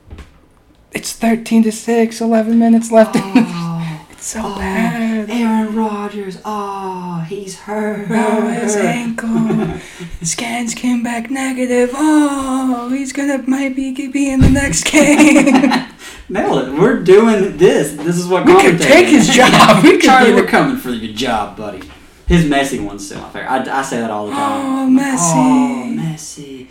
[0.92, 3.16] It's 13 to 6, 11 minutes left.
[3.16, 4.58] Oh, it's so oh.
[4.58, 5.30] bad.
[5.30, 6.38] Aaron Rodgers.
[6.44, 8.08] Oh, he's hurt.
[8.10, 9.80] Oh, his ankle.
[10.22, 11.90] Scans came back negative.
[11.94, 15.86] Oh, he's gonna might be be in the next game.
[16.28, 16.78] It.
[16.80, 17.92] We're doing this.
[17.94, 19.34] This is what we could commentating take his is.
[19.36, 19.82] job.
[19.84, 21.88] We could Charlie, we're coming for your job, buddy.
[22.26, 23.48] His messy one's still not fair.
[23.48, 24.66] I, I say that all the time.
[24.66, 25.32] Oh, messy.
[25.36, 26.66] Oh, Messi.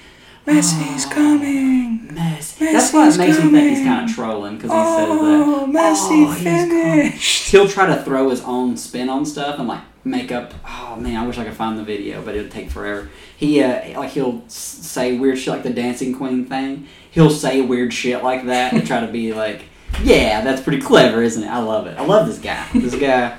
[0.46, 2.08] Messi's Oh, coming.
[2.12, 2.60] Messi.
[2.72, 5.10] That's why it Messi's makes me think he's kind of trolling because he says that.
[5.10, 6.70] Oh, Messi Oh, coming.
[7.10, 7.50] finished.
[7.52, 10.54] He'll try to throw his own spin on stuff and like make up.
[10.68, 13.10] Oh man, I wish I could find the video, but it'd take forever.
[13.38, 16.88] He uh, like he'll say weird shit like the dancing queen thing.
[17.16, 19.64] He'll say weird shit like that and try to be like,
[20.04, 21.48] yeah, that's pretty clever, isn't it?
[21.48, 21.98] I love it.
[21.98, 22.68] I love this guy.
[22.74, 23.38] This guy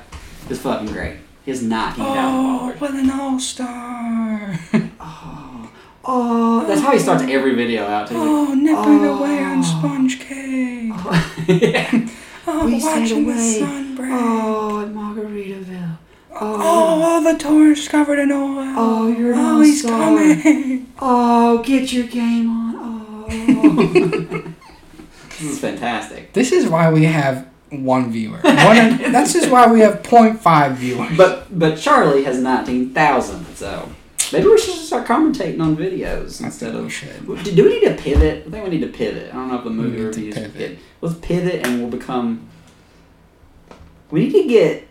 [0.50, 1.18] is fucking great.
[1.44, 4.58] He has nineteen thousand Oh, what an all-star.
[4.98, 5.70] Oh,
[6.04, 8.08] oh, that's how he starts every video out.
[8.08, 8.14] Too.
[8.16, 9.18] Oh, like, nipping Oh.
[9.18, 10.92] away on sponge cake.
[11.46, 12.08] yeah.
[12.48, 14.10] Oh, We watching the sun break.
[14.12, 15.98] Oh, at Margaritaville.
[16.32, 18.74] Oh, Oh, all the tours covered in oil.
[18.76, 20.00] Oh, you're an Oh, he's all-star.
[20.16, 20.92] coming.
[21.00, 22.74] oh, get your game on.
[22.76, 22.95] Oh.
[25.28, 26.32] this is fantastic.
[26.32, 28.38] This is why we have one viewer.
[28.38, 28.42] One,
[29.12, 31.16] that's just why we have 0.5 viewers.
[31.16, 33.88] But but Charlie has nineteen thousand, so
[34.32, 36.92] maybe we should just start commentating on videos instead we of.
[36.92, 37.26] should.
[37.26, 38.46] Do do we need to pivot?
[38.46, 39.30] I think we need to pivot.
[39.30, 40.34] I don't know if the movie reviews.
[40.34, 40.56] pivot.
[40.56, 42.48] Get, let's pivot and we'll become.
[44.10, 44.86] We need to get,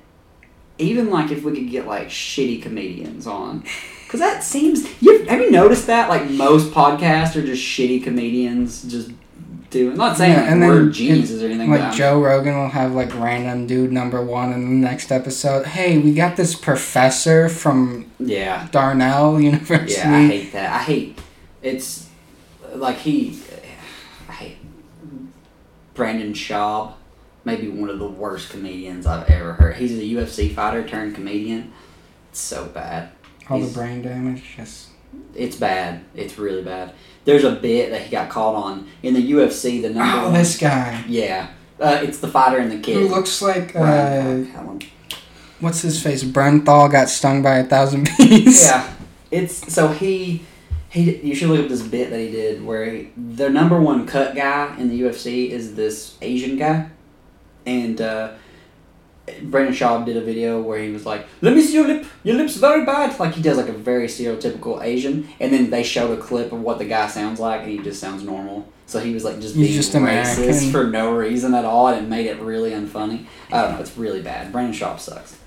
[0.77, 3.63] even like if we could get like shitty comedians on,
[4.16, 4.86] because that seems.
[5.01, 9.11] You have you noticed that like most podcasts are just shitty comedians just
[9.70, 9.97] doing.
[9.97, 11.70] Not saying Yeah, like and we're geniuses or anything.
[11.70, 15.66] Like I'm- Joe Rogan will have like random dude number one in the next episode.
[15.66, 18.68] Hey, we got this professor from Yeah.
[18.72, 19.93] Darnell University.
[19.99, 20.74] Yeah, I hate that.
[20.74, 21.20] I hate
[21.61, 22.07] it's
[22.74, 23.39] like he.
[24.30, 24.57] I hate
[25.93, 26.93] Brandon Schaub,
[27.43, 29.76] maybe one of the worst comedians I've ever heard.
[29.78, 31.74] He's a UFC fighter turned comedian.
[32.32, 33.11] It's so bad.
[33.49, 34.55] All the brain damage.
[34.57, 34.89] yes.
[35.33, 36.03] It's bad.
[36.15, 36.93] It's really bad.
[37.25, 39.81] There's a bit that he got caught on in the UFC.
[39.81, 40.33] The number oh, one.
[40.33, 42.97] this guy Yeah, uh, it's the fighter and the kid.
[42.97, 44.43] who looks like uh,
[45.59, 46.23] what's his face?
[46.23, 48.63] Bernthal got stung by a thousand bees.
[48.63, 48.93] Yeah,
[49.31, 50.45] it's so he
[50.89, 51.17] he.
[51.17, 54.35] You should look up this bit that he did where he, the number one cut
[54.35, 56.89] guy in the UFC is this Asian guy,
[57.65, 58.33] and uh,
[59.43, 62.05] Brandon Schaub did a video where he was like, "Let me see your lip.
[62.23, 65.84] Your lips very bad." Like he does like a very stereotypical Asian, and then they
[65.84, 68.67] showed a clip of what the guy sounds like, and he just sounds normal.
[68.86, 70.71] So he was like just He's being just racist American.
[70.71, 73.26] for no reason at all, and it made it really unfunny.
[73.51, 73.80] I don't know.
[73.80, 74.51] It's really bad.
[74.51, 75.38] Brandon Schaub sucks.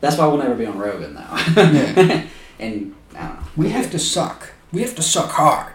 [0.00, 1.62] That's why we'll never be on Rogan though.
[1.62, 2.26] Yeah.
[2.60, 3.46] and I don't know.
[3.56, 4.52] We have to suck.
[4.72, 5.72] We have to suck hard.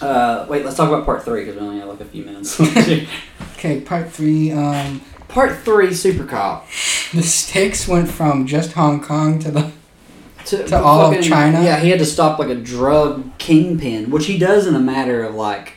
[0.00, 2.58] Uh, wait, let's talk about part three because we only have like a few minutes.
[3.60, 4.52] Okay, part three.
[4.52, 6.66] Um, part three, Super Cop.
[7.12, 9.72] the stakes went from just Hong Kong to the
[10.46, 11.62] To, To all of China?
[11.62, 15.22] Yeah, he had to stop like a drug kingpin, which he does in a matter
[15.22, 15.74] of like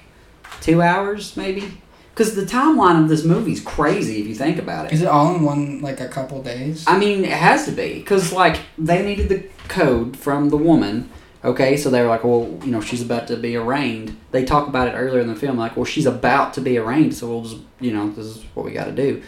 [0.62, 1.80] two hours, maybe.
[2.14, 4.94] Because the timeline of this movie's crazy if you think about it.
[4.94, 6.86] Is it all in one like a couple days?
[6.88, 11.10] I mean, it has to be because like they needed the code from the woman.
[11.44, 14.16] Okay, so they were like, well, you know, she's about to be arraigned.
[14.32, 17.16] They talk about it earlier in the film, like, well, she's about to be arraigned,
[17.16, 19.22] so we'll just, you know, this is what we got to do.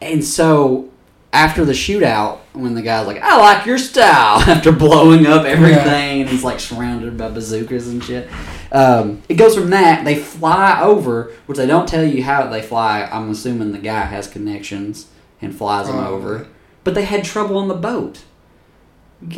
[0.00, 0.90] And so
[1.32, 6.22] after the shootout, when the guy's like, I like your style, after blowing up everything,
[6.22, 8.28] and he's like surrounded by bazookas and shit.
[8.72, 12.62] Um, it goes from that, they fly over, which they don't tell you how they
[12.62, 13.02] fly.
[13.10, 15.08] I'm assuming the guy has connections
[15.42, 16.48] and flies them over.
[16.84, 18.22] But they had trouble on the boat.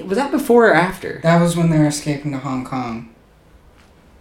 [0.05, 1.21] Was that before or after?
[1.23, 3.15] That was when they were escaping to Hong Kong.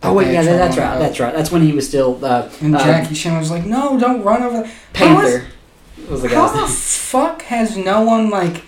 [0.04, 0.98] Oh wait, yeah, that's right.
[1.00, 1.34] That's right.
[1.34, 4.44] That's when he was still uh, And uh, Jackie Chan was like, "No, don't run
[4.44, 5.48] over." the How is- Panther.
[6.10, 8.64] Was the How the fuck has no one like?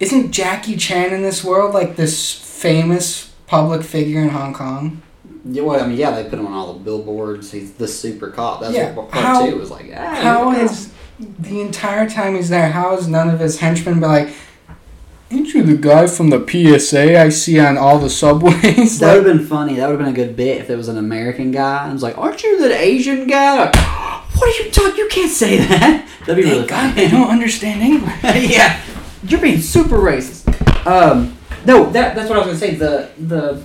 [0.00, 5.00] Isn't Jackie Chan in this world like this famous public figure in Hong Kong?
[5.46, 7.52] Yeah, well, I mean, yeah, they put him on all the billboards.
[7.52, 8.60] He's the super cop.
[8.60, 9.90] That's Yeah, what part how- two was like.
[9.94, 10.68] Ah, How you're
[11.38, 12.70] the entire time he's there?
[12.70, 14.28] How is none of his henchmen be like?
[15.30, 18.98] Ain't you the guy from the PSA I see on all the subways?
[19.00, 19.76] That would have been funny.
[19.76, 21.84] That would have been a good bit if it was an American guy.
[21.84, 23.70] and was like, "Aren't you the Asian guy?"
[24.36, 24.96] What are you talking?
[24.98, 26.08] You can't say that.
[26.20, 27.04] That'd be really Thank God funny.
[27.06, 28.14] they don't understand English.
[28.50, 28.80] yeah,
[29.22, 30.42] you're being super racist.
[30.86, 32.74] Um, no, that that's what I was gonna say.
[32.74, 33.62] The the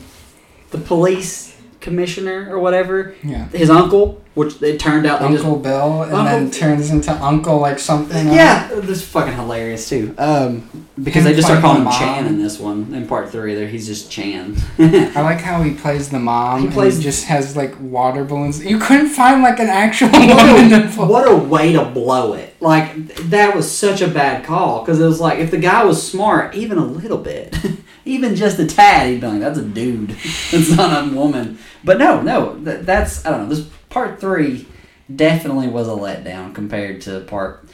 [0.72, 3.48] the police commissioner or whatever, Yeah.
[3.50, 7.60] his uncle, which it turned out they just Uncle Bill, and then turns into Uncle
[7.60, 8.28] like something.
[8.28, 10.16] Yeah, this is fucking hilarious too.
[10.18, 12.00] Um, because Him they just start calling him mom.
[12.00, 12.94] Chan in this one.
[12.94, 14.56] In part three, there he's just Chan.
[14.80, 16.62] I like how he plays the mom.
[16.62, 18.64] He plays- just has like water balloons.
[18.64, 20.84] You couldn't find like an actual what, woman.
[20.84, 22.56] a, what a way to blow it!
[22.62, 26.02] Like that was such a bad call because it was like if the guy was
[26.02, 27.58] smart, even a little bit,
[28.06, 30.12] even just a tad, he'd be like, "That's a dude.
[30.52, 33.56] That's not a woman." But no, no, that, that's I don't know.
[33.56, 34.68] This part three
[35.14, 37.68] definitely was a letdown compared to part.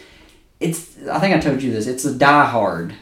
[0.60, 1.88] It's I think I told you this.
[1.88, 2.96] It's a Die Hard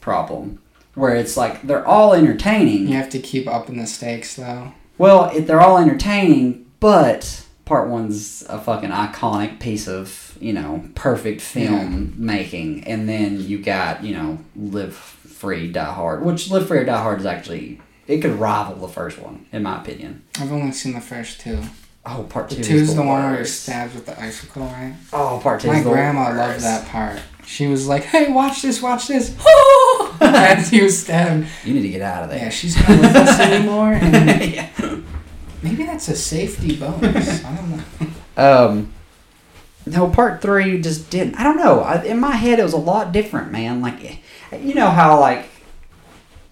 [0.00, 0.60] problem
[0.94, 2.88] where it's like they're all entertaining.
[2.88, 4.72] You have to keep upping the stakes though.
[4.98, 10.88] Well, it, they're all entertaining, but part one's a fucking iconic piece of you know
[10.94, 16.66] perfect film making, and then you got you know Live Free, Die Hard, which Live
[16.68, 20.24] Free or Die Hard is actually it could rival the first one in my opinion.
[20.40, 21.60] I've only seen the first two.
[22.08, 22.56] Oh, part two.
[22.56, 23.64] The two's the one where worst.
[23.64, 24.94] stabbed with the icicle, right?
[25.12, 25.68] Oh, part two.
[25.68, 26.38] My the grandma worst.
[26.38, 27.20] loved that part.
[27.44, 29.34] She was like, "Hey, watch this, watch this!"
[30.20, 31.48] As he was stabbed.
[31.64, 32.38] You need to get out of there.
[32.44, 34.68] Yeah, she's not with us anymore, and yeah.
[35.62, 37.44] maybe that's a safety bonus.
[37.44, 37.84] I don't know.
[38.36, 38.92] Um,
[39.84, 41.36] no, part three just didn't.
[41.36, 41.80] I don't know.
[41.80, 43.80] I, in my head, it was a lot different, man.
[43.80, 44.20] Like,
[44.52, 45.48] you know how like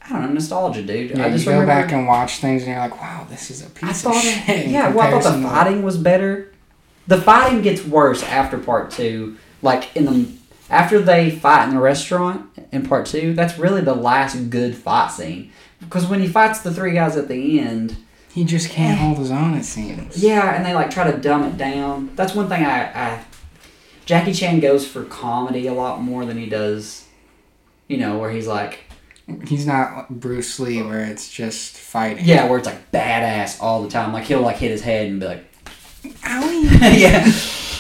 [0.04, 1.10] I don't know nostalgia, dude.
[1.16, 3.64] Yeah, I just you go back and watch things, and you're like, "Wow, this is
[3.64, 6.52] a piece thought, of shit." yeah, well, I thought the fighting was better.
[7.06, 9.36] The fighting gets worse after part two.
[9.62, 10.28] Like in the
[10.68, 15.08] after they fight in the restaurant in part two, that's really the last good fight
[15.08, 15.52] scene.
[15.80, 17.96] Because when he fights the three guys at the end,
[18.32, 19.02] He just can't eh.
[19.04, 19.54] hold his own.
[19.54, 20.22] It seems.
[20.22, 22.10] Yeah, and they like try to dumb it down.
[22.14, 23.24] That's one thing I, I
[24.04, 27.06] Jackie Chan goes for comedy a lot more than he does,
[27.88, 28.80] you know, where he's like,
[29.46, 32.24] He's not Bruce Lee, where it's just fighting.
[32.26, 34.12] yeah, where it's like badass all the time.
[34.12, 35.44] Like he'll like hit his head and be like,
[36.02, 36.64] Owie.
[36.98, 37.24] yeah,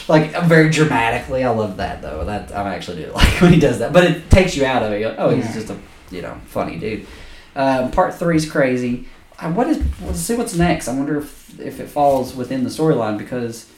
[0.08, 1.44] like very dramatically.
[1.44, 2.24] I love that though.
[2.24, 4.92] That I actually do like when he does that, but it takes you out of
[4.92, 5.00] it.
[5.00, 5.52] You're like, oh, he's Yeah.
[5.54, 5.78] just a
[6.10, 7.06] you know funny dude.
[7.56, 9.06] Um, part is crazy.
[9.38, 9.82] Uh, what is?
[10.02, 10.88] Let's see what's next.
[10.88, 13.70] I wonder if if it falls within the storyline because.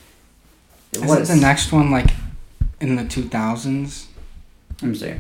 [0.93, 2.11] Isn't the next one like
[2.81, 4.07] in the two thousands?
[4.81, 5.15] Let me see.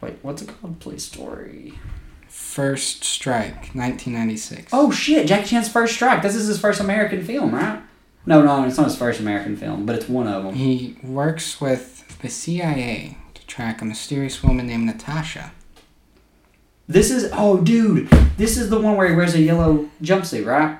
[0.00, 0.80] Wait, what's it called?
[0.80, 1.74] Police Story.
[2.28, 4.70] First Strike, nineteen ninety six.
[4.72, 5.26] Oh shit!
[5.26, 6.22] Jackie Chan's first strike.
[6.22, 7.80] This is his first American film, right?
[8.26, 10.54] No, no, it's not his first American film, but it's one of them.
[10.54, 15.52] He works with the CIA to track a mysterious woman named Natasha.
[16.86, 20.78] This is oh, dude, this is the one where he wears a yellow jumpsuit, right?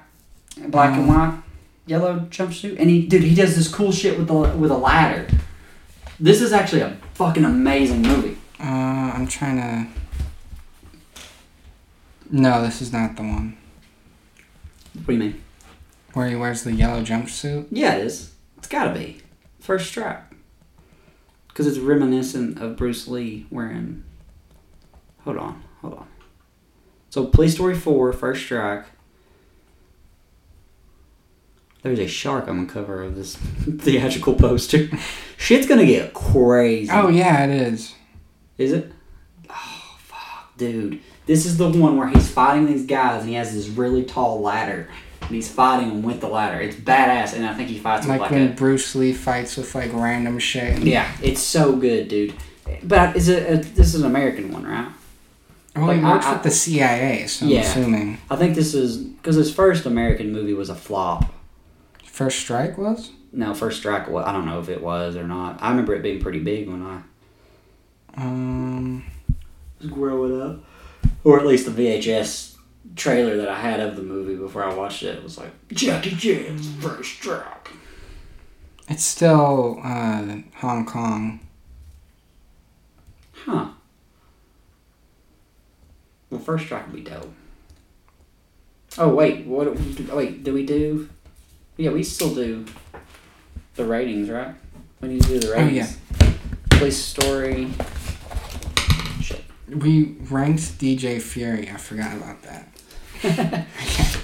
[0.68, 1.42] Black and Um, white,
[1.86, 5.26] yellow jumpsuit, and he, dude, he does this cool shit with the with a ladder.
[6.20, 8.36] This is actually a fucking amazing movie.
[8.60, 8.64] Uh,
[9.14, 9.86] I'm trying to.
[12.30, 13.56] No, this is not the one.
[14.94, 15.42] What do you mean?
[16.12, 17.66] Where he wears the yellow jumpsuit.
[17.70, 18.34] Yeah, it is.
[18.58, 19.18] It's gotta be.
[19.60, 20.22] First Strike.
[21.48, 24.04] Because it's reminiscent of Bruce Lee wearing.
[25.24, 26.06] Hold on, hold on.
[27.10, 28.84] So, Police Story 4, First Strike.
[31.82, 33.36] There's a shark on the cover of this
[33.80, 34.88] theatrical poster.
[35.36, 36.90] Shit's gonna get crazy.
[36.92, 37.94] Oh yeah, it is.
[38.58, 38.92] Is it?
[39.48, 40.56] Oh, fuck.
[40.56, 41.00] Dude.
[41.26, 44.40] This is the one where he's fighting these guys and he has this really tall
[44.40, 44.88] ladder.
[45.22, 46.58] And he's fighting them with the ladder.
[46.60, 48.52] It's badass, and I think he fights Like with like when a.
[48.54, 50.78] Bruce Lee fights with like random shit.
[50.82, 52.34] Yeah, it's so good, dude.
[52.82, 53.50] But is it?
[53.50, 54.88] A, this is an American one, right?
[55.76, 57.58] Well, he Like, I- works I- with the CIA, so Yeah.
[57.60, 58.18] I'm assuming.
[58.30, 61.30] I think this is because his first American movie was a flop.
[62.04, 63.10] First Strike was?
[63.30, 64.08] No, First Strike.
[64.08, 65.58] wa- I don't know if it was or not.
[65.60, 67.00] I remember it being pretty big when I
[68.18, 69.04] Um,
[69.88, 70.64] growing up,
[71.22, 72.56] or at least the VHS
[72.96, 76.68] trailer that I had of the movie before I watched it was like Jackie Chan's
[76.82, 77.70] First Strike.
[78.88, 81.40] it's still uh, Hong Kong.
[83.44, 83.68] Huh.
[86.30, 87.32] Well, First Strike would be dope.
[88.98, 89.78] Oh wait, what?
[90.12, 91.08] Wait, do we do?
[91.76, 92.64] Yeah, we still do
[93.76, 94.56] the ratings, right?
[95.00, 95.98] We need to do the Oh, ratings.
[96.70, 97.70] Police Story.
[99.70, 101.68] We ranked DJ Fury.
[101.70, 102.68] I forgot about that.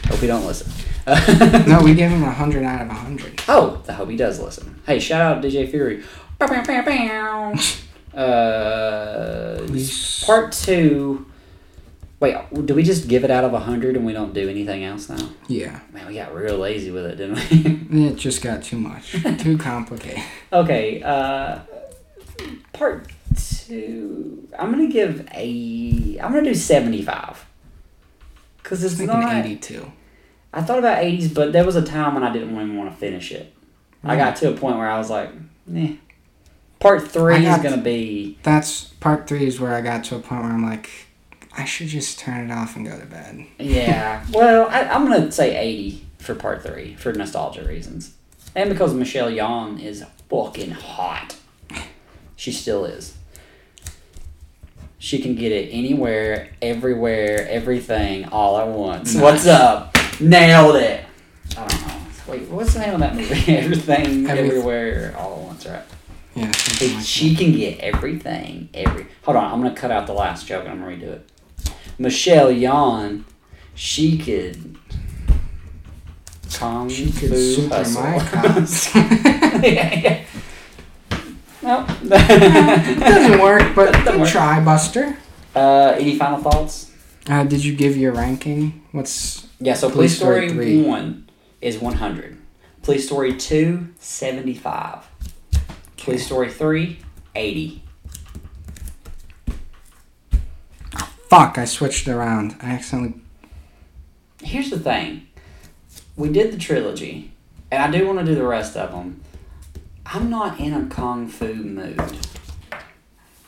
[0.08, 0.72] Hope he don't listen.
[1.66, 3.38] No, we gave him a hundred out of a hundred.
[3.46, 4.80] Oh, I hope he does listen.
[4.86, 6.02] Hey, shout out DJ Fury.
[8.14, 9.58] Uh,
[10.24, 11.26] part two.
[12.20, 14.82] Wait, do we just give it out of a hundred and we don't do anything
[14.84, 15.28] else now?
[15.46, 18.06] Yeah, Man, we got real lazy with it, didn't we?
[18.06, 20.22] it just got too much, too complicated.
[20.52, 21.58] okay, uh,
[22.72, 23.10] part
[23.66, 24.48] two.
[24.58, 26.18] I'm gonna give a.
[26.22, 27.44] I'm gonna do seventy-five.
[28.62, 29.44] Cause I it's thinking not.
[29.44, 29.92] eighty-two.
[30.54, 32.96] I thought about 80s, but there was a time when I didn't even want to
[32.96, 33.52] finish it.
[34.04, 35.30] I got to a point where I was like,
[35.74, 35.94] eh.
[36.78, 38.38] Part three is going to be.
[38.42, 40.90] That's part three is where I got to a point where I'm like,
[41.56, 43.46] I should just turn it off and go to bed.
[43.58, 44.24] Yeah.
[44.32, 48.14] well, I, I'm going to say 80 for part three for nostalgia reasons.
[48.54, 51.36] And because Michelle Yeoh is fucking hot.
[52.36, 53.16] She still is.
[55.04, 59.12] She can get it anywhere, everywhere, everything, all at once.
[59.12, 59.22] Nice.
[59.22, 59.94] What's up?
[60.18, 61.04] Nailed it.
[61.58, 61.96] I don't know.
[62.26, 63.34] Wait, what's the name of that movie?
[63.54, 65.82] Everything, Every- everywhere, all at once, right?
[66.34, 69.06] Yeah, like she can get everything, every.
[69.24, 71.30] Hold on, I'm gonna cut out the last joke and I'm gonna redo it.
[71.98, 73.24] Michelle Yeoh,
[73.74, 74.78] she could.
[76.54, 76.94] Kung that.
[76.94, 78.02] She could super hustle.
[78.04, 78.94] my cops.
[78.94, 80.24] yeah,
[81.64, 81.98] yeah.
[82.02, 84.30] it Doesn't work, but Doesn't work.
[84.30, 85.16] try, Buster.
[85.54, 86.90] Uh, any final thoughts?
[87.28, 88.82] Uh, did you give your ranking?
[88.92, 90.82] What's Yeah, so Police Story Story, three.
[90.82, 91.28] 1
[91.60, 92.36] is 100.
[92.82, 95.06] Police Story 2, 75.
[95.96, 96.98] Police Story 3,
[97.34, 97.80] 80.
[101.30, 101.58] fuck?
[101.58, 102.56] I switched around.
[102.60, 103.14] I accidentally.
[104.42, 105.26] Here's the thing.
[106.16, 107.32] We did the trilogy,
[107.72, 109.20] and I do want to do the rest of them.
[110.06, 112.00] I'm not in a kung fu mood.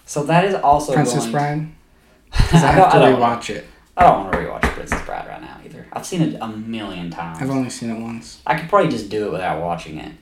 [0.04, 1.68] So that is also Princess going Bride?
[2.30, 3.66] Because I I have to rewatch it.
[3.96, 5.86] I don't want to rewatch Princess Bride right now either.
[5.92, 7.38] I've seen it a million times.
[7.40, 8.40] I've only seen it once.
[8.46, 10.12] I could probably just do it without watching it.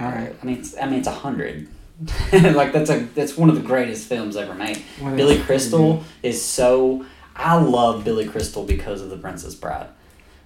[0.00, 0.34] Alright.
[0.40, 1.68] I mean, it's, I mean, it's a hundred.
[2.32, 4.82] like that's a that's one of the greatest films ever made.
[5.00, 5.46] What is Billy it?
[5.46, 7.06] Crystal is so.
[7.34, 9.88] I love Billy Crystal because of The Princess Bride.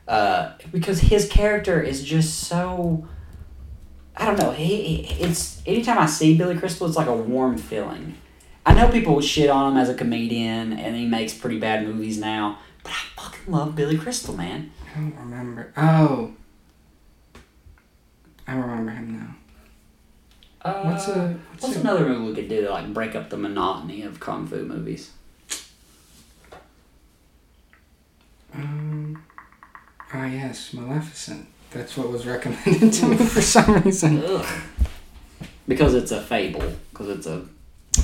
[0.07, 3.09] Uh, because his character is just so.
[4.17, 4.51] I don't know.
[4.51, 8.17] He, he it's anytime I see Billy Crystal, it's like a warm feeling.
[8.67, 11.87] I know people would shit on him as a comedian, and he makes pretty bad
[11.87, 12.59] movies now.
[12.83, 14.73] But I fucking love Billy Crystal, man.
[14.91, 15.73] I don't remember.
[15.77, 16.33] Oh.
[18.47, 19.35] I remember him now.
[20.63, 21.39] Uh, What's a.
[21.51, 24.21] What's, What's a, another movie we could do to like break up the monotony of
[24.21, 25.13] kung fu movies?
[28.53, 29.25] Um.
[30.13, 31.47] Ah, yes, Maleficent.
[31.73, 34.23] That's what was recommended to me for some reason.
[34.25, 34.47] Ugh.
[35.69, 36.73] Because it's a fable.
[36.91, 37.47] Because it's a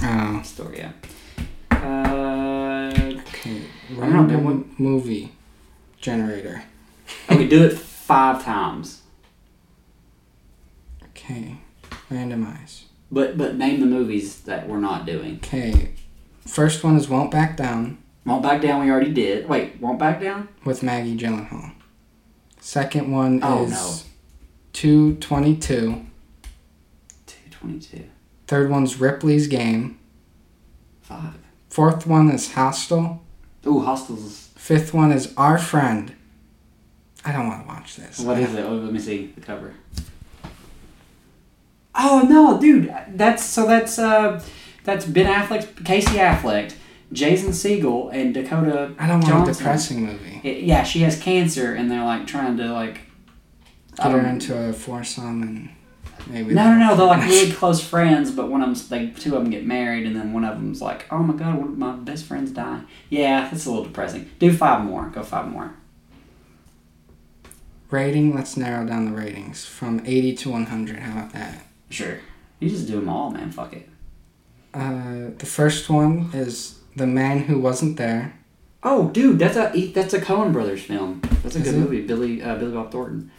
[0.03, 0.41] Oh.
[0.45, 0.79] story.
[0.79, 0.93] Yeah.
[1.71, 2.93] Uh,
[3.29, 3.63] Okay.
[3.91, 5.33] I don't know, Random what- movie
[6.01, 6.63] generator.
[7.31, 9.03] okay, do it five times.
[11.11, 11.57] Okay.
[12.11, 12.85] Randomize.
[13.11, 15.37] But but name the movies that we're not doing.
[15.45, 15.91] Okay.
[16.47, 18.85] First one is Won't Back Down Won't back down.
[18.85, 19.49] We already did.
[19.49, 20.49] Wait, won't back down.
[20.65, 21.73] with Maggie Gyllenhaal.
[22.67, 24.11] Second one Oh, is no.
[24.73, 26.05] 222.
[27.25, 28.05] Two twenty two.
[28.49, 30.01] Third one's Ripley's Game.
[31.01, 31.35] Five.
[31.71, 33.23] Fourth one is Hostel.
[33.69, 34.51] Ooh, Hostels.
[34.57, 36.13] Fifth one is Our Friend.
[37.25, 38.19] I don't want to watch this.
[38.19, 38.65] What is it?
[38.65, 39.73] Oh, let me see the cover.
[41.95, 44.43] Oh no, dude, that's so that's uh
[44.83, 46.75] that's Ben Affleck, Casey Affleck,
[47.13, 48.95] Jason Segel, and Dakota.
[48.99, 49.51] I don't want Johnson.
[49.51, 50.41] a depressing movie.
[50.43, 53.01] It- yeah, she has cancer, and they're like trying to like.
[53.97, 55.69] Get her into a foursome and
[56.27, 56.53] maybe.
[56.53, 56.97] No, no, no.
[56.97, 60.07] They're like really close friends, but one of them's like two of them get married,
[60.07, 62.83] and then one of them's like, "Oh my god, one of my best friends die."
[63.09, 64.31] Yeah, that's a little depressing.
[64.39, 65.07] Do five more.
[65.15, 65.75] Go five more.
[67.91, 68.35] Rating.
[68.35, 70.99] Let's narrow down the ratings from 80 to 100.
[70.99, 71.67] How about that?
[71.89, 72.19] Sure.
[72.59, 73.51] You just do them all, man.
[73.53, 73.89] Fuck it.
[74.75, 78.35] Uh, the first one is The Man Who Wasn't There.
[78.83, 81.21] Oh, dude, that's a that's a Coen Brothers film.
[81.43, 81.79] That's a Is good it?
[81.79, 82.01] movie.
[82.03, 83.31] Billy uh, Billy Bob Thornton.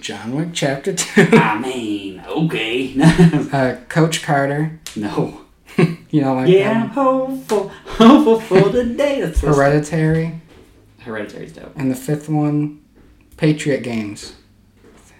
[0.00, 1.28] John Wick Chapter 2.
[1.32, 2.94] I mean, okay.
[3.52, 4.78] uh, Coach Carter.
[4.96, 5.42] no.
[6.08, 9.20] You know, like Yeah, I'm hopeful, hopeful for the day.
[9.20, 10.40] That's- Hereditary.
[11.02, 11.72] Hereditary's dope.
[11.76, 12.80] And the fifth one,
[13.36, 14.34] Patriot Games.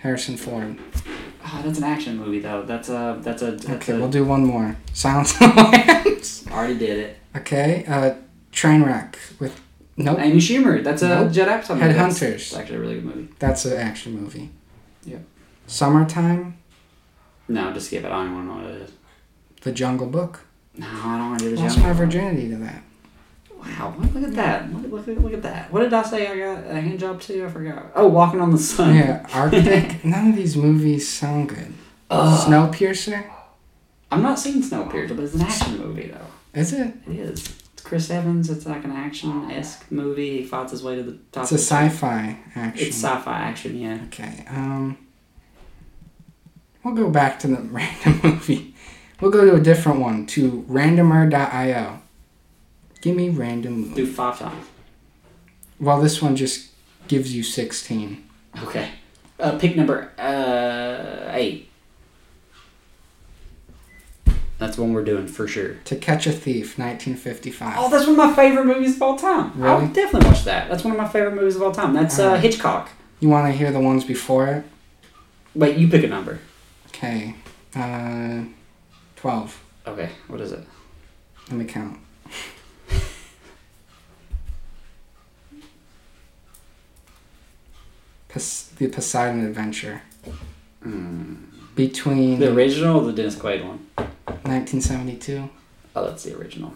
[0.00, 0.78] Harrison Ford.
[1.48, 2.62] Oh, that's an action movie though.
[2.64, 4.76] That's a that's a that's Okay, a, we'll do one more.
[4.92, 6.44] Silence of the Lambs.
[6.50, 7.16] already did it.
[7.36, 8.14] Okay, uh,
[8.52, 9.60] Trainwreck with.
[9.98, 10.82] Nope, Amy Schumer.
[10.84, 11.32] That's a Nope.
[11.32, 12.34] Judd Apatow Headhunters.
[12.34, 13.28] It's actually a really good movie.
[13.38, 14.50] that's an action movie.
[15.04, 15.18] Yeah.
[15.66, 16.58] Summertime,
[17.48, 18.10] No, just skip it.
[18.10, 18.92] I don't want to know what it is.
[19.62, 20.40] The Jungle Book.
[20.76, 22.82] No, I don't want to do the Lost my virginity to that.
[23.66, 24.72] Wow, look at that.
[24.72, 25.72] Look, look, look at that.
[25.72, 27.44] What did I say I got a hand job to?
[27.44, 27.90] I forgot.
[27.94, 28.94] Oh, Walking on the Sun.
[28.94, 30.04] Yeah, Arctic.
[30.04, 31.72] None of these movies sound good.
[32.10, 32.48] Ugh.
[32.48, 33.28] Snowpiercer.
[34.10, 36.26] I'm not seeing Snowpiercer, but it's an action movie though.
[36.60, 36.94] Is it?
[37.08, 37.30] It is.
[37.72, 38.48] It's Chris Evans.
[38.50, 40.38] It's like an action esque movie.
[40.38, 41.42] He fights his way to the top.
[41.42, 41.62] It's a tree.
[41.88, 42.86] sci-fi action.
[42.86, 43.76] It's sci-fi action.
[43.78, 43.98] Yeah.
[44.06, 44.44] Okay.
[44.48, 44.98] Um.
[46.84, 48.74] We'll go back to the random movie.
[49.20, 52.00] We'll go to a different one to randomer.io.
[53.00, 53.94] Give me random.
[53.94, 54.66] Do five times.
[55.78, 56.70] Well, this one just
[57.08, 58.24] gives you 16.
[58.64, 58.90] Okay.
[59.38, 61.68] Uh, pick number uh, eight.
[64.58, 65.74] That's one we're doing for sure.
[65.84, 67.74] To Catch a Thief, 1955.
[67.76, 69.52] Oh, that's one of my favorite movies of all time.
[69.54, 69.68] Really?
[69.70, 69.92] I'll Really?
[69.92, 70.70] definitely watch that.
[70.70, 71.92] That's one of my favorite movies of all time.
[71.92, 72.40] That's uh, Alright.
[72.42, 72.88] Hitchcock.
[73.20, 74.64] You want to hear the ones before it?
[75.54, 76.38] Wait, you pick a number.
[76.88, 77.34] Okay.
[77.74, 78.44] Uh,
[79.16, 79.62] 12.
[79.88, 80.64] Okay, what is it?
[81.50, 81.98] Let me count.
[88.36, 90.02] The Poseidon Adventure.
[91.74, 93.80] Between The original or the Dennis Quaid one?
[93.96, 95.48] 1972.
[95.94, 96.72] Oh, that's the original.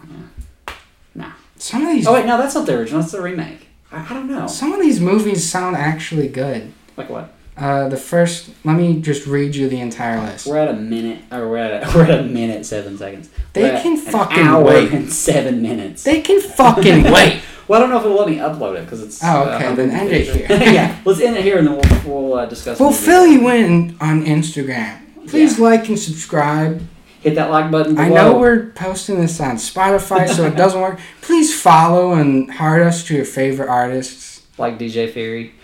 [1.15, 1.31] Yeah.
[1.57, 3.01] Some of these Oh wait, no, that's not the original.
[3.01, 3.67] That's the remake.
[3.91, 4.47] I, I don't know.
[4.47, 6.73] some of these movies sound actually good.
[6.97, 7.33] Like what?
[7.57, 10.47] Uh, the first, let me just read you the entire list.
[10.47, 13.29] We're at a minute, or we're at a, we're at a minute seven seconds.
[13.53, 14.91] They We're can an fucking hour wait.
[14.91, 16.03] and seven minutes.
[16.03, 17.41] They can fucking wait.
[17.67, 19.23] Well, I don't know if it'll let me upload it because it's.
[19.23, 20.73] Oh, okay, uh, then end it here.
[20.73, 22.79] yeah, let's end it here and then we'll, we'll uh, discuss.
[22.79, 24.99] We'll fill you in on Instagram.
[25.27, 26.81] Please like and subscribe.
[27.21, 27.95] Hit that like button.
[27.95, 28.05] Below.
[28.05, 30.99] I know we're posting this on Spotify, so it doesn't work.
[31.21, 35.53] Please follow and heart us to your favorite artists like DJ Fury.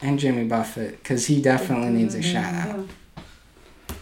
[0.00, 2.86] and Jimmy Buffett, because he definitely needs a shout out.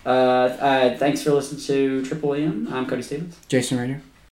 [0.05, 2.69] Uh, uh, thanks for listening to Triple M.
[2.71, 3.39] I'm Cody Stevens.
[3.49, 4.03] Jason Rader.